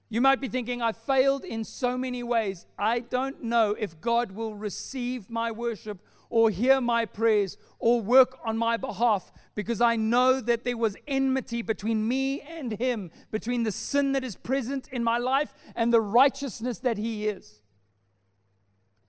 You 0.08 0.20
might 0.20 0.40
be 0.40 0.48
thinking, 0.48 0.82
I 0.82 0.92
failed 0.92 1.44
in 1.44 1.64
so 1.64 1.98
many 1.98 2.22
ways. 2.22 2.66
I 2.78 3.00
don't 3.00 3.42
know 3.42 3.74
if 3.76 4.00
God 4.00 4.32
will 4.32 4.54
receive 4.54 5.28
my 5.28 5.50
worship 5.50 5.98
or 6.32 6.50
hear 6.50 6.80
my 6.80 7.04
prayers 7.04 7.56
or 7.78 8.00
work 8.00 8.38
on 8.44 8.56
my 8.56 8.76
behalf 8.76 9.30
because 9.54 9.80
I 9.80 9.96
know 9.96 10.40
that 10.40 10.64
there 10.64 10.76
was 10.76 10.96
enmity 11.06 11.62
between 11.62 12.08
me 12.08 12.40
and 12.40 12.72
Him, 12.72 13.10
between 13.30 13.64
the 13.64 13.72
sin 13.72 14.12
that 14.12 14.24
is 14.24 14.34
present 14.34 14.88
in 14.90 15.04
my 15.04 15.18
life 15.18 15.52
and 15.76 15.92
the 15.92 16.00
righteousness 16.00 16.78
that 16.78 16.96
He 16.96 17.28
is. 17.28 17.60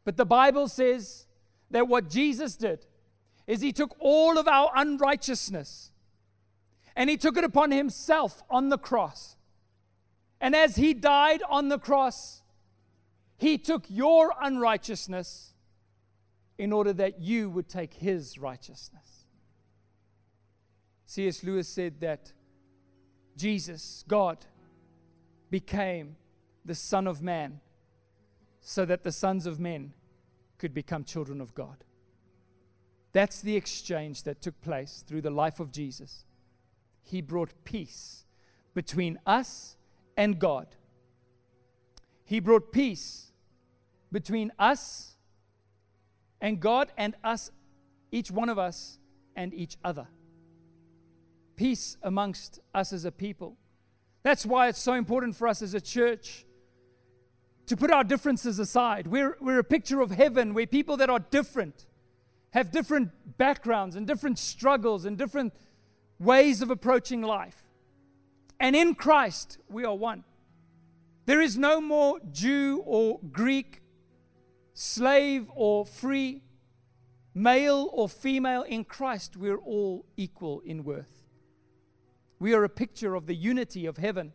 But 0.04 0.18
the 0.18 0.26
Bible 0.26 0.68
says 0.68 1.26
that 1.72 1.88
what 1.88 2.10
Jesus 2.10 2.58
did 2.58 2.86
is 3.48 3.62
He 3.62 3.72
took 3.72 3.96
all 4.00 4.38
of 4.38 4.48
our 4.48 4.70
unrighteousness 4.76 5.92
and 6.96 7.10
He 7.10 7.16
took 7.16 7.38
it 7.38 7.46
upon 7.46 7.72
Himself 7.72 8.44
on 8.50 8.68
the 8.68 8.78
cross. 8.78 9.38
And 10.44 10.58
as 10.58 10.76
he 10.76 10.94
died 10.94 11.42
on 11.50 11.70
the 11.70 11.80
cross, 11.80 12.42
he 13.38 13.58
took 13.58 13.86
your 13.88 14.34
unrighteousness 14.42 15.53
in 16.58 16.72
order 16.72 16.94
that 16.94 17.20
you 17.20 17.50
would 17.50 17.68
take 17.68 17.94
his 17.96 18.38
righteousness. 18.38 19.26
C.S. 21.06 21.44
Lewis 21.44 21.68
said 21.68 22.00
that 22.02 22.32
Jesus, 23.36 24.04
God, 24.08 24.46
became 25.50 26.16
the 26.66 26.76
Son 26.76 27.08
of 27.08 27.22
Man 27.22 27.60
so 28.62 28.86
that 28.86 29.04
the 29.04 29.12
sons 29.12 29.46
of 29.46 29.60
men 29.60 29.94
could 30.58 30.74
become 30.74 31.04
children 31.04 31.42
of 31.42 31.54
God. 31.54 31.84
That's 33.12 33.42
the 33.42 33.56
exchange 33.56 34.24
that 34.24 34.42
took 34.42 34.60
place 34.62 35.04
through 35.06 35.22
the 35.22 35.30
life 35.30 35.60
of 35.60 35.72
Jesus. 35.72 36.26
He 37.04 37.22
brought 37.22 37.52
peace 37.64 38.26
between 38.74 39.20
us 39.26 39.76
and 40.18 40.40
God. 40.40 40.68
He 42.24 42.40
brought 42.40 42.72
peace 42.72 43.32
between 44.12 44.52
us 44.58 45.13
and 46.44 46.60
God 46.60 46.92
and 46.98 47.16
us, 47.24 47.50
each 48.12 48.30
one 48.30 48.50
of 48.50 48.60
us, 48.60 49.00
and 49.36 49.54
each 49.54 49.78
other. 49.84 50.08
Peace 51.56 51.98
amongst 52.04 52.60
us 52.76 52.92
as 52.92 53.06
a 53.06 53.12
people. 53.12 53.58
That's 54.24 54.46
why 54.46 54.68
it's 54.68 54.82
so 54.82 54.94
important 54.94 55.38
for 55.38 55.48
us 55.48 55.62
as 55.62 55.74
a 55.74 55.80
church 55.80 56.46
to 57.68 57.78
put 57.78 57.92
our 57.92 58.04
differences 58.04 58.60
aside. 58.60 59.08
We're, 59.08 59.38
we're 59.40 59.60
a 59.60 59.64
picture 59.64 60.02
of 60.02 60.12
heaven 60.12 60.54
where 60.54 60.68
people 60.68 60.98
that 60.98 61.10
are 61.10 61.20
different 61.20 61.86
have 62.52 62.72
different 62.72 63.38
backgrounds 63.38 63.96
and 63.96 64.06
different 64.06 64.38
struggles 64.38 65.06
and 65.06 65.18
different 65.18 65.54
ways 66.20 66.62
of 66.62 66.70
approaching 66.70 67.22
life. 67.22 67.64
And 68.60 68.76
in 68.76 68.96
Christ, 68.96 69.58
we 69.70 69.86
are 69.86 69.96
one. 69.96 70.26
There 71.26 71.42
is 71.42 71.58
no 71.58 71.80
more 71.80 72.20
Jew 72.32 72.84
or 72.86 73.20
Greek, 73.32 73.82
slave 74.74 75.50
or 75.56 75.86
free, 75.86 76.42
male 77.34 77.90
or 77.92 78.10
female. 78.10 78.64
In 78.64 78.84
Christ, 78.84 79.38
we're 79.38 79.58
all 79.58 80.06
equal 80.18 80.62
in 80.62 80.84
worth. 80.84 81.24
We 82.40 82.54
are 82.54 82.64
a 82.64 82.70
picture 82.70 83.16
of 83.16 83.26
the 83.26 83.36
unity 83.36 83.86
of 83.86 83.98
heaven. 83.98 84.34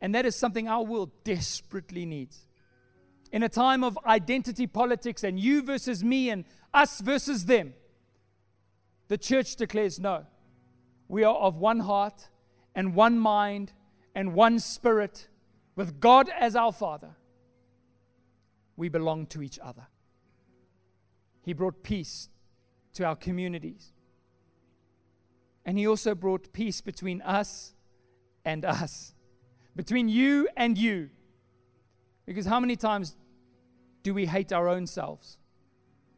And 0.00 0.14
that 0.14 0.26
is 0.26 0.36
something 0.36 0.68
our 0.68 0.82
world 0.82 1.10
desperately 1.24 2.04
needs. 2.04 2.46
In 3.30 3.42
a 3.42 3.48
time 3.48 3.84
of 3.84 3.98
identity 4.06 4.66
politics 4.66 5.22
and 5.22 5.38
you 5.38 5.62
versus 5.62 6.02
me 6.02 6.30
and 6.30 6.44
us 6.72 7.00
versus 7.00 7.44
them, 7.44 7.74
the 9.08 9.18
church 9.18 9.56
declares 9.56 9.98
no. 9.98 10.26
We 11.08 11.24
are 11.24 11.34
of 11.34 11.56
one 11.56 11.80
heart 11.80 12.28
and 12.74 12.94
one 12.94 13.18
mind 13.18 13.72
and 14.14 14.34
one 14.34 14.58
spirit 14.58 15.28
with 15.76 16.00
God 16.00 16.30
as 16.38 16.56
our 16.56 16.72
Father, 16.72 17.16
we 18.78 18.88
belong 18.88 19.26
to 19.26 19.42
each 19.42 19.58
other. 19.58 19.88
He 21.42 21.52
brought 21.52 21.82
peace 21.82 22.28
to 22.94 23.04
our 23.04 23.16
communities. 23.16 23.92
And 25.66 25.76
He 25.76 25.86
also 25.86 26.14
brought 26.14 26.52
peace 26.52 26.80
between 26.80 27.20
us 27.22 27.74
and 28.44 28.64
us, 28.64 29.14
between 29.74 30.08
you 30.08 30.48
and 30.56 30.78
you. 30.78 31.10
Because 32.24 32.46
how 32.46 32.60
many 32.60 32.76
times 32.76 33.16
do 34.04 34.14
we 34.14 34.26
hate 34.26 34.52
our 34.52 34.68
own 34.68 34.86
selves? 34.86 35.38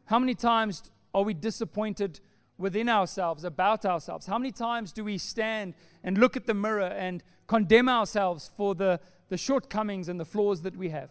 How 0.05 0.19
many 0.19 0.35
times 0.35 0.91
are 1.15 1.23
we 1.23 1.33
disappointed 1.33 2.21
within 2.59 2.91
ourselves, 2.91 3.43
about 3.43 3.87
ourselves? 3.87 4.27
How 4.27 4.37
many 4.37 4.53
times 4.53 4.93
do 4.93 5.03
we 5.03 5.17
stand 5.17 5.73
and 6.05 6.19
look 6.19 6.37
at 6.37 6.47
the 6.47 6.55
mirror 6.55 6.83
and 6.83 7.23
condemn 7.47 7.89
ourselves 7.89 8.51
for 8.55 8.75
the, 8.75 9.01
the 9.31 9.39
shortcomings 9.39 10.11
and 10.11 10.21
the 10.21 10.27
flaws 10.27 10.61
that 10.63 10.77
we 10.77 10.91
have? 10.91 11.09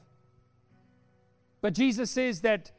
But 1.61 1.73
Jesus 1.73 2.09
says 2.09 2.41
that 2.41 2.71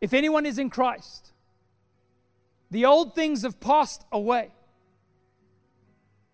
if 0.00 0.12
anyone 0.12 0.44
is 0.44 0.58
in 0.58 0.70
Christ, 0.70 1.32
the 2.70 2.84
old 2.84 3.14
things 3.14 3.42
have 3.42 3.60
passed 3.60 4.04
away 4.10 4.52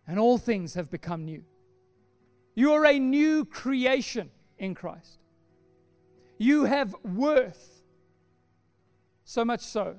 and 0.07 0.19
all 0.19 0.39
things 0.39 0.75
have 0.75 0.91
become 0.91 1.25
new. 1.25 1.45
You 2.55 2.73
are 2.73 2.87
a 2.87 2.99
new 2.99 3.45
creation 3.45 4.31
in 4.59 4.75
Christ. 4.75 5.19
You 6.39 6.65
have 6.65 6.95
worth, 7.05 7.83
so 9.25 9.45
much 9.45 9.61
so 9.61 9.97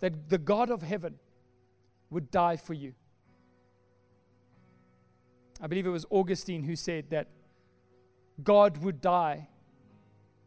that 0.00 0.28
the 0.28 0.38
God 0.38 0.70
of 0.70 0.82
heaven 0.82 1.18
would 2.10 2.30
die 2.30 2.56
for 2.56 2.74
you. 2.74 2.94
I 5.60 5.68
believe 5.68 5.86
it 5.86 5.90
was 5.90 6.06
Augustine 6.10 6.64
who 6.64 6.74
said 6.74 7.10
that 7.10 7.28
God 8.42 8.78
would 8.78 9.00
die 9.00 9.48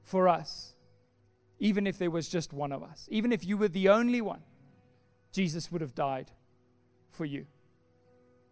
for 0.05 0.29
us, 0.29 0.75
even 1.59 1.87
if 1.87 1.97
there 1.97 2.11
was 2.11 2.29
just 2.29 2.53
one 2.53 2.71
of 2.71 2.83
us. 2.83 3.09
Even 3.11 3.31
if 3.31 3.43
you 3.43 3.57
were 3.57 3.67
the 3.67 3.89
only 3.89 4.21
one, 4.21 4.41
Jesus 5.33 5.71
would 5.71 5.81
have 5.81 5.95
died 5.95 6.31
for 7.09 7.25
you. 7.25 7.47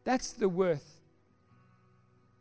That's 0.03 0.31
the 0.31 0.49
worth. 0.49 0.99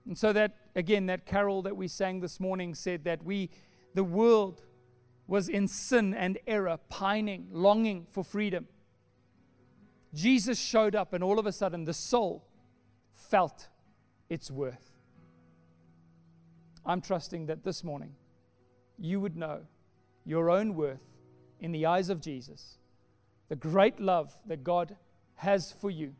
And 0.06 0.16
so 0.16 0.32
that, 0.32 0.56
again, 0.74 1.06
that 1.06 1.26
carol 1.26 1.62
that 1.62 1.76
we 1.76 1.86
sang 1.88 2.20
this 2.20 2.40
morning 2.40 2.74
said 2.74 3.04
that 3.04 3.22
we, 3.22 3.50
the 3.94 4.02
world, 4.02 4.62
was 5.28 5.48
in 5.48 5.68
sin 5.68 6.14
and 6.14 6.38
error, 6.46 6.78
pining, 6.88 7.48
longing 7.52 8.06
for 8.10 8.24
freedom. 8.24 8.66
Jesus 10.14 10.58
showed 10.58 10.96
up, 10.96 11.12
and 11.12 11.22
all 11.22 11.38
of 11.38 11.46
a 11.46 11.52
sudden, 11.52 11.84
the 11.84 11.94
soul 11.94 12.48
felt 13.14 13.68
its 14.28 14.50
worth. 14.50 14.90
I'm 16.84 17.00
trusting 17.00 17.46
that 17.46 17.62
this 17.62 17.84
morning 17.84 18.14
you 19.02 19.18
would 19.18 19.36
know 19.36 19.62
your 20.24 20.48
own 20.48 20.76
worth 20.76 21.02
in 21.58 21.72
the 21.72 21.86
eyes 21.86 22.08
of 22.08 22.20
Jesus, 22.20 22.78
the 23.48 23.56
great 23.56 23.98
love 23.98 24.32
that 24.46 24.62
God 24.62 24.96
has 25.34 25.72
for 25.72 25.90
you, 25.90 26.14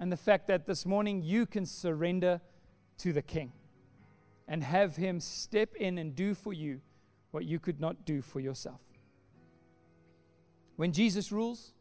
and 0.00 0.10
the 0.10 0.16
fact 0.16 0.48
that 0.48 0.66
this 0.66 0.84
morning 0.84 1.22
you 1.22 1.46
can 1.46 1.64
surrender 1.64 2.40
to 2.98 3.12
the 3.12 3.22
King 3.22 3.52
and 4.48 4.64
have 4.64 4.96
Him 4.96 5.20
step 5.20 5.76
in 5.76 5.96
and 5.96 6.16
do 6.16 6.34
for 6.34 6.52
you 6.52 6.80
what 7.30 7.44
you 7.44 7.60
could 7.60 7.80
not 7.80 8.04
do 8.04 8.20
for 8.20 8.40
yourself. 8.40 8.80
When 10.74 10.90
Jesus 10.90 11.30
rules, 11.30 11.72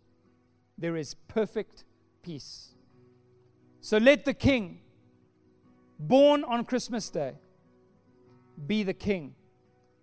there 0.78 0.96
is 0.98 1.16
perfect 1.16 1.84
peace. 2.22 2.76
So 3.82 3.98
let 3.98 4.26
the 4.26 4.36
King, 4.36 4.82
born 5.98 6.44
on 6.44 6.64
Christmas 6.64 7.10
Day, 7.10 7.34
be 8.68 8.84
the 8.84 8.94
King 8.94 9.34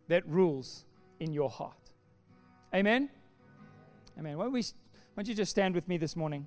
that 0.08 0.26
rules 0.26 0.84
in 1.20 1.32
your 1.32 1.50
heart. 1.50 1.74
Amen? 2.74 3.08
Amen. 4.18 4.36
Why 4.36 4.44
don't, 4.44 4.52
we, 4.52 4.62
why 4.62 5.22
don't 5.22 5.28
you 5.28 5.34
just 5.34 5.50
stand 5.50 5.74
with 5.74 5.88
me 5.88 5.96
this 5.96 6.16
morning? 6.16 6.46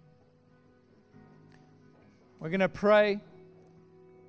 We're 2.40 2.50
going 2.50 2.60
to 2.62 2.70
pray. 2.70 3.20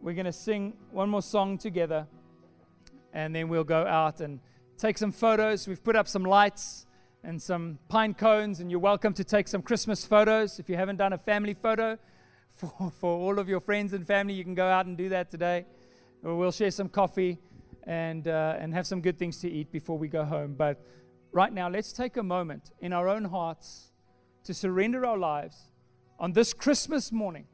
We're 0.02 0.14
going 0.14 0.26
to 0.26 0.32
sing 0.32 0.74
one 0.90 1.08
more 1.08 1.22
song 1.22 1.58
together. 1.58 2.06
And 3.12 3.34
then 3.34 3.48
we'll 3.48 3.64
go 3.64 3.86
out 3.86 4.20
and 4.20 4.40
take 4.78 4.98
some 4.98 5.12
photos. 5.12 5.68
We've 5.68 5.82
put 5.82 5.96
up 5.96 6.08
some 6.08 6.24
lights 6.24 6.86
and 7.22 7.40
some 7.40 7.78
pine 7.88 8.14
cones, 8.14 8.60
and 8.60 8.70
you're 8.70 8.80
welcome 8.80 9.12
to 9.14 9.24
take 9.24 9.46
some 9.46 9.62
Christmas 9.62 10.06
photos. 10.06 10.58
If 10.58 10.70
you 10.70 10.76
haven't 10.76 10.96
done 10.96 11.12
a 11.12 11.18
family 11.18 11.54
photo 11.54 11.98
for, 12.50 12.90
for 12.98 13.18
all 13.18 13.38
of 13.38 13.48
your 13.48 13.60
friends 13.60 13.92
and 13.92 14.06
family, 14.06 14.34
you 14.34 14.44
can 14.44 14.54
go 14.54 14.66
out 14.66 14.86
and 14.86 14.96
do 14.96 15.08
that 15.10 15.30
today. 15.30 15.66
We'll 16.22 16.52
share 16.52 16.70
some 16.70 16.88
coffee 16.88 17.38
and, 17.84 18.28
uh, 18.28 18.56
and 18.58 18.74
have 18.74 18.86
some 18.86 19.00
good 19.00 19.18
things 19.18 19.38
to 19.38 19.50
eat 19.50 19.72
before 19.72 19.98
we 19.98 20.08
go 20.08 20.24
home. 20.24 20.54
But 20.54 20.84
right 21.32 21.52
now, 21.52 21.68
let's 21.68 21.92
take 21.92 22.16
a 22.16 22.22
moment 22.22 22.70
in 22.80 22.92
our 22.92 23.08
own 23.08 23.24
hearts 23.24 23.92
to 24.44 24.54
surrender 24.54 25.04
our 25.04 25.18
lives 25.18 25.70
on 26.18 26.32
this 26.32 26.52
Christmas 26.52 27.12
morning 27.12 27.46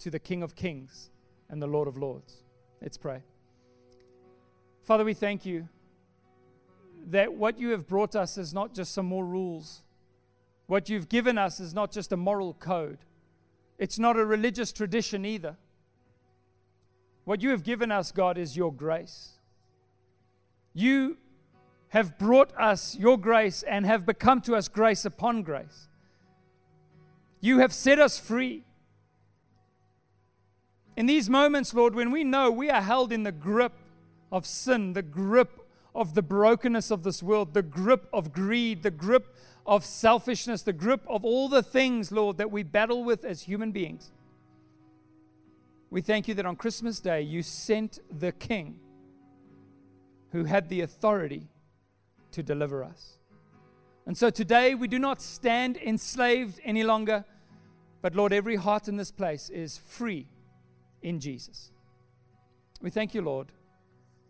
to 0.00 0.10
the 0.10 0.18
King 0.18 0.42
of 0.42 0.54
Kings 0.54 1.10
and 1.48 1.60
the 1.60 1.66
Lord 1.66 1.88
of 1.88 1.96
Lords. 1.96 2.44
Let's 2.80 2.96
pray. 2.96 3.22
Father, 4.84 5.04
we 5.04 5.14
thank 5.14 5.44
you 5.44 5.68
that 7.06 7.32
what 7.32 7.58
you 7.58 7.70
have 7.70 7.86
brought 7.86 8.14
us 8.14 8.38
is 8.38 8.52
not 8.52 8.74
just 8.74 8.92
some 8.92 9.06
more 9.06 9.24
rules. 9.24 9.82
What 10.66 10.88
you've 10.88 11.08
given 11.08 11.38
us 11.38 11.60
is 11.60 11.74
not 11.74 11.90
just 11.92 12.12
a 12.12 12.16
moral 12.16 12.54
code. 12.54 12.98
It's 13.78 13.98
not 13.98 14.16
a 14.16 14.24
religious 14.24 14.72
tradition 14.72 15.24
either. 15.24 15.56
What 17.28 17.42
you 17.42 17.50
have 17.50 17.62
given 17.62 17.92
us, 17.92 18.10
God, 18.10 18.38
is 18.38 18.56
your 18.56 18.72
grace. 18.72 19.32
You 20.72 21.18
have 21.88 22.18
brought 22.18 22.58
us 22.58 22.96
your 22.96 23.18
grace 23.18 23.62
and 23.64 23.84
have 23.84 24.06
become 24.06 24.40
to 24.40 24.56
us 24.56 24.66
grace 24.66 25.04
upon 25.04 25.42
grace. 25.42 25.88
You 27.42 27.58
have 27.58 27.74
set 27.74 27.98
us 27.98 28.18
free. 28.18 28.64
In 30.96 31.04
these 31.04 31.28
moments, 31.28 31.74
Lord, 31.74 31.94
when 31.94 32.10
we 32.12 32.24
know 32.24 32.50
we 32.50 32.70
are 32.70 32.80
held 32.80 33.12
in 33.12 33.24
the 33.24 33.32
grip 33.32 33.74
of 34.32 34.46
sin, 34.46 34.94
the 34.94 35.02
grip 35.02 35.68
of 35.94 36.14
the 36.14 36.22
brokenness 36.22 36.90
of 36.90 37.02
this 37.02 37.22
world, 37.22 37.52
the 37.52 37.60
grip 37.60 38.08
of 38.10 38.32
greed, 38.32 38.82
the 38.82 38.90
grip 38.90 39.36
of 39.66 39.84
selfishness, 39.84 40.62
the 40.62 40.72
grip 40.72 41.02
of 41.06 41.26
all 41.26 41.50
the 41.50 41.62
things, 41.62 42.10
Lord, 42.10 42.38
that 42.38 42.50
we 42.50 42.62
battle 42.62 43.04
with 43.04 43.22
as 43.22 43.42
human 43.42 43.70
beings. 43.70 44.12
We 45.90 46.02
thank 46.02 46.28
you 46.28 46.34
that 46.34 46.44
on 46.44 46.56
Christmas 46.56 47.00
Day 47.00 47.22
you 47.22 47.42
sent 47.42 48.00
the 48.10 48.32
King 48.32 48.78
who 50.32 50.44
had 50.44 50.68
the 50.68 50.82
authority 50.82 51.48
to 52.32 52.42
deliver 52.42 52.84
us. 52.84 53.18
And 54.06 54.16
so 54.16 54.28
today 54.28 54.74
we 54.74 54.86
do 54.86 54.98
not 54.98 55.22
stand 55.22 55.78
enslaved 55.78 56.60
any 56.62 56.84
longer, 56.84 57.24
but 58.02 58.14
Lord, 58.14 58.32
every 58.32 58.56
heart 58.56 58.88
in 58.88 58.96
this 58.96 59.10
place 59.10 59.48
is 59.48 59.78
free 59.78 60.26
in 61.02 61.20
Jesus. 61.20 61.70
We 62.82 62.90
thank 62.90 63.14
you, 63.14 63.22
Lord, 63.22 63.52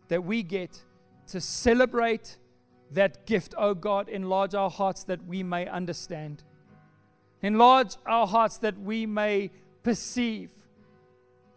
that 0.07 0.23
we 0.23 0.43
get 0.43 0.81
to 1.27 1.41
celebrate 1.41 2.37
that 2.91 3.25
gift. 3.25 3.53
Oh 3.57 3.73
God, 3.73 4.07
enlarge 4.09 4.55
our 4.55 4.69
hearts 4.69 5.03
that 5.03 5.25
we 5.25 5.43
may 5.43 5.67
understand. 5.67 6.43
Enlarge 7.41 7.95
our 8.05 8.27
hearts 8.27 8.57
that 8.57 8.79
we 8.79 9.05
may 9.05 9.51
perceive 9.83 10.51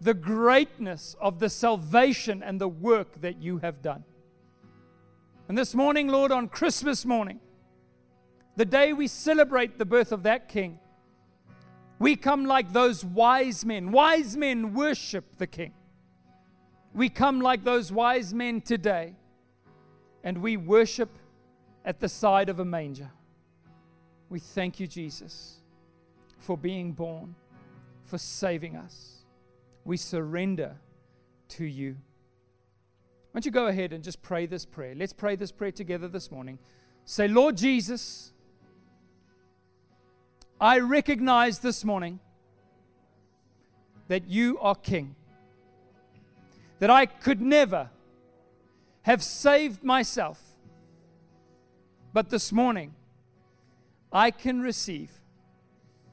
the 0.03 0.15
greatness 0.15 1.15
of 1.21 1.39
the 1.39 1.49
salvation 1.49 2.43
and 2.43 2.61
the 2.61 2.69
work 2.69 3.21
that 3.21 3.41
you 3.41 3.59
have 3.59 3.81
done. 3.81 4.03
And 5.49 5.57
this 5.57 5.75
morning, 5.77 6.09
Lord, 6.09 6.33
on 6.33 6.49
Christmas 6.49 7.05
morning, 7.05 7.39
the 8.57 8.65
day 8.65 8.93
we 8.93 9.07
celebrate 9.07 9.79
the 9.79 9.85
birth 9.85 10.11
of 10.11 10.25
that 10.25 10.49
King, 10.49 10.81
we 12.01 12.17
come 12.17 12.45
like 12.47 12.73
those 12.73 13.05
wise 13.05 13.65
men. 13.65 13.93
Wise 13.93 14.37
men 14.37 14.75
worship 14.75 15.37
the 15.39 15.47
King. 15.47 15.73
We 16.93 17.09
come 17.09 17.41
like 17.41 17.63
those 17.63 17.93
wise 17.93 18.35
men 18.35 18.61
today 18.61 19.15
and 20.25 20.39
we 20.39 20.57
worship 20.57 21.11
at 21.85 22.01
the 22.01 22.09
side 22.09 22.49
of 22.49 22.59
a 22.59 22.65
manger. 22.65 23.11
We 24.29 24.41
thank 24.41 24.81
you, 24.81 24.89
Jesus, 24.89 25.61
for 26.39 26.59
being 26.59 26.91
born, 26.93 27.37
for 28.05 28.19
saving 28.19 28.77
us. 28.77 29.22
We 29.85 29.97
surrender 29.97 30.77
to 31.51 31.65
you. 31.65 31.97
Why 33.33 33.39
don't 33.39 33.47
you 33.47 33.51
go 33.51 33.67
ahead 33.67 33.93
and 33.93 34.05
just 34.05 34.23
pray 34.23 34.47
this 34.47 34.65
prayer? 34.65 34.95
Let's 34.95 35.13
pray 35.13 35.37
this 35.37 35.53
prayer 35.53 35.73
together 35.73 36.09
this 36.09 36.31
morning. 36.31 36.59
Say, 37.05 37.29
Lord 37.29 37.57
Jesus, 37.57 38.33
I 40.61 40.79
recognize 40.79 41.59
this 41.59 41.85
morning 41.85 42.21
that 44.09 44.29
you 44.29 44.59
are 44.61 44.75
King, 44.75 45.17
that 46.79 46.91
I 46.91 47.07
could 47.07 47.41
never 47.41 47.91
have 49.03 49.23
saved 49.23 49.83
myself. 49.83 50.41
But 52.13 52.29
this 52.29 52.53
morning, 52.53 52.95
I 54.13 54.31
can 54.31 54.61
receive 54.61 55.11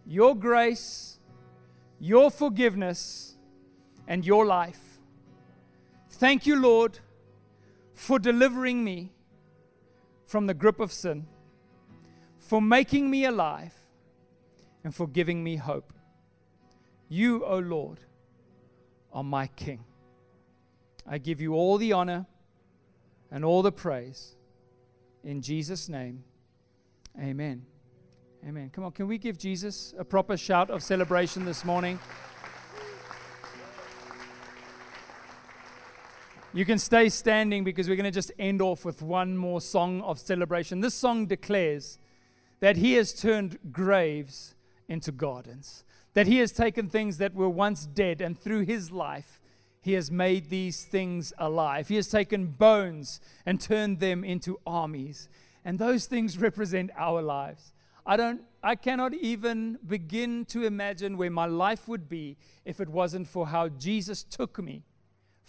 your 0.06 0.36
grace, 0.36 1.20
your 2.00 2.32
forgiveness, 2.32 3.29
and 4.10 4.26
your 4.26 4.46
life. 4.46 5.00
Thank 6.10 6.48
you, 6.48 6.60
Lord, 6.60 7.00
for 7.94 8.18
delivering 8.18 8.84
me 8.84 9.14
from 10.26 10.48
the 10.48 10.54
grip 10.54 10.80
of 10.80 10.92
sin, 10.92 11.28
for 12.40 12.62
making 12.62 13.10
me 13.10 13.24
alive, 13.24 13.74
and 14.84 14.94
for 14.94 15.08
giving 15.08 15.44
me 15.44 15.58
hope. 15.58 15.94
You, 17.08 17.46
O 17.46 17.56
oh 17.56 17.60
Lord, 17.60 18.00
are 19.14 19.24
my 19.24 19.48
King. 19.48 19.84
I 21.06 21.18
give 21.20 21.40
you 21.40 21.54
all 21.54 21.78
the 21.78 21.94
honor 21.94 22.26
and 23.32 23.46
all 23.46 23.62
the 23.62 23.72
praise. 23.72 24.36
In 25.24 25.42
Jesus' 25.42 25.88
name, 25.88 26.24
amen. 27.20 27.66
Amen. 28.48 28.70
Come 28.74 28.86
on, 28.86 28.92
can 28.92 29.08
we 29.08 29.18
give 29.18 29.38
Jesus 29.38 29.94
a 29.98 30.06
proper 30.06 30.38
shout 30.38 30.70
of 30.70 30.82
celebration 30.82 31.46
this 31.46 31.66
morning? 31.66 32.00
You 36.54 36.66
can 36.66 36.80
stay 36.80 37.10
standing 37.10 37.64
because 37.64 37.88
we're 37.88 37.96
going 37.96 38.06
to 38.06 38.12
just 38.12 38.32
end 38.40 38.62
off 38.62 38.84
with 38.84 39.02
one 39.02 39.38
more 39.38 39.62
song 39.62 40.02
of 40.02 40.20
celebration. 40.20 40.80
This 40.80 40.96
song 40.96 41.28
declares 41.28 42.00
that 42.60 42.78
He 42.78 42.94
has 42.94 43.14
turned 43.14 43.60
graves 43.72 44.56
into 44.88 45.12
gardens, 45.12 45.84
that 46.16 46.26
He 46.26 46.40
has 46.40 46.52
taken 46.52 46.90
things 46.90 47.18
that 47.20 47.36
were 47.36 47.50
once 47.50 47.86
dead 47.86 48.20
and 48.20 48.40
through 48.40 48.62
His 48.62 48.92
life, 48.92 49.40
he 49.82 49.94
has 49.94 50.12
made 50.12 50.50
these 50.50 50.84
things 50.84 51.32
alive. 51.38 51.88
He 51.88 51.96
has 51.96 52.10
taken 52.10 52.48
bones 52.48 53.22
and 53.46 53.60
turned 53.62 54.00
them 54.00 54.24
into 54.24 54.60
armies. 54.68 55.30
And 55.64 55.80
those 55.80 56.06
things 56.06 56.38
represent 56.38 56.92
our 56.98 57.22
lives. 57.22 57.74
I 58.06 58.18
don't 58.18 58.42
I 58.62 58.76
cannot 58.76 59.14
even 59.14 59.80
begin 59.88 60.44
to 60.46 60.64
imagine 60.64 61.16
where 61.16 61.32
my 61.32 61.46
life 61.46 61.88
would 61.88 62.10
be 62.10 62.36
if 62.66 62.82
it 62.82 62.90
wasn't 62.90 63.30
for 63.30 63.48
how 63.48 63.70
Jesus 63.70 64.22
took 64.24 64.62
me 64.62 64.84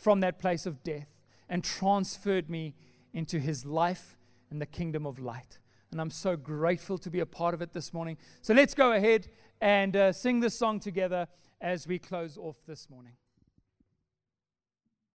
from 0.01 0.21
that 0.21 0.39
place 0.39 0.65
of 0.65 0.83
death 0.83 1.09
and 1.49 1.63
transferred 1.63 2.49
me 2.49 2.75
into 3.13 3.39
his 3.39 3.67
life 3.67 4.17
and 4.51 4.61
the 4.61 4.67
kingdom 4.67 5.07
of 5.07 5.19
light. 5.19 5.59
And 5.91 6.01
I'm 6.01 6.11
so 6.11 6.37
grateful 6.37 6.97
to 6.99 7.11
be 7.11 7.21
a 7.21 7.27
part 7.27 7.53
of 7.53 7.61
it 7.61 7.73
this 7.73 7.93
morning. 7.93 8.17
So 8.41 8.55
let's 8.55 8.75
go 8.75 8.93
ahead 8.93 9.29
and 9.61 9.95
uh, 9.95 10.13
sing 10.13 10.41
this 10.41 10.57
song 10.57 10.81
together 10.81 11.29
as 11.61 11.87
we 11.87 11.99
close 11.99 12.39
off 12.39 12.57
this 12.67 12.89
morning. 12.89 13.13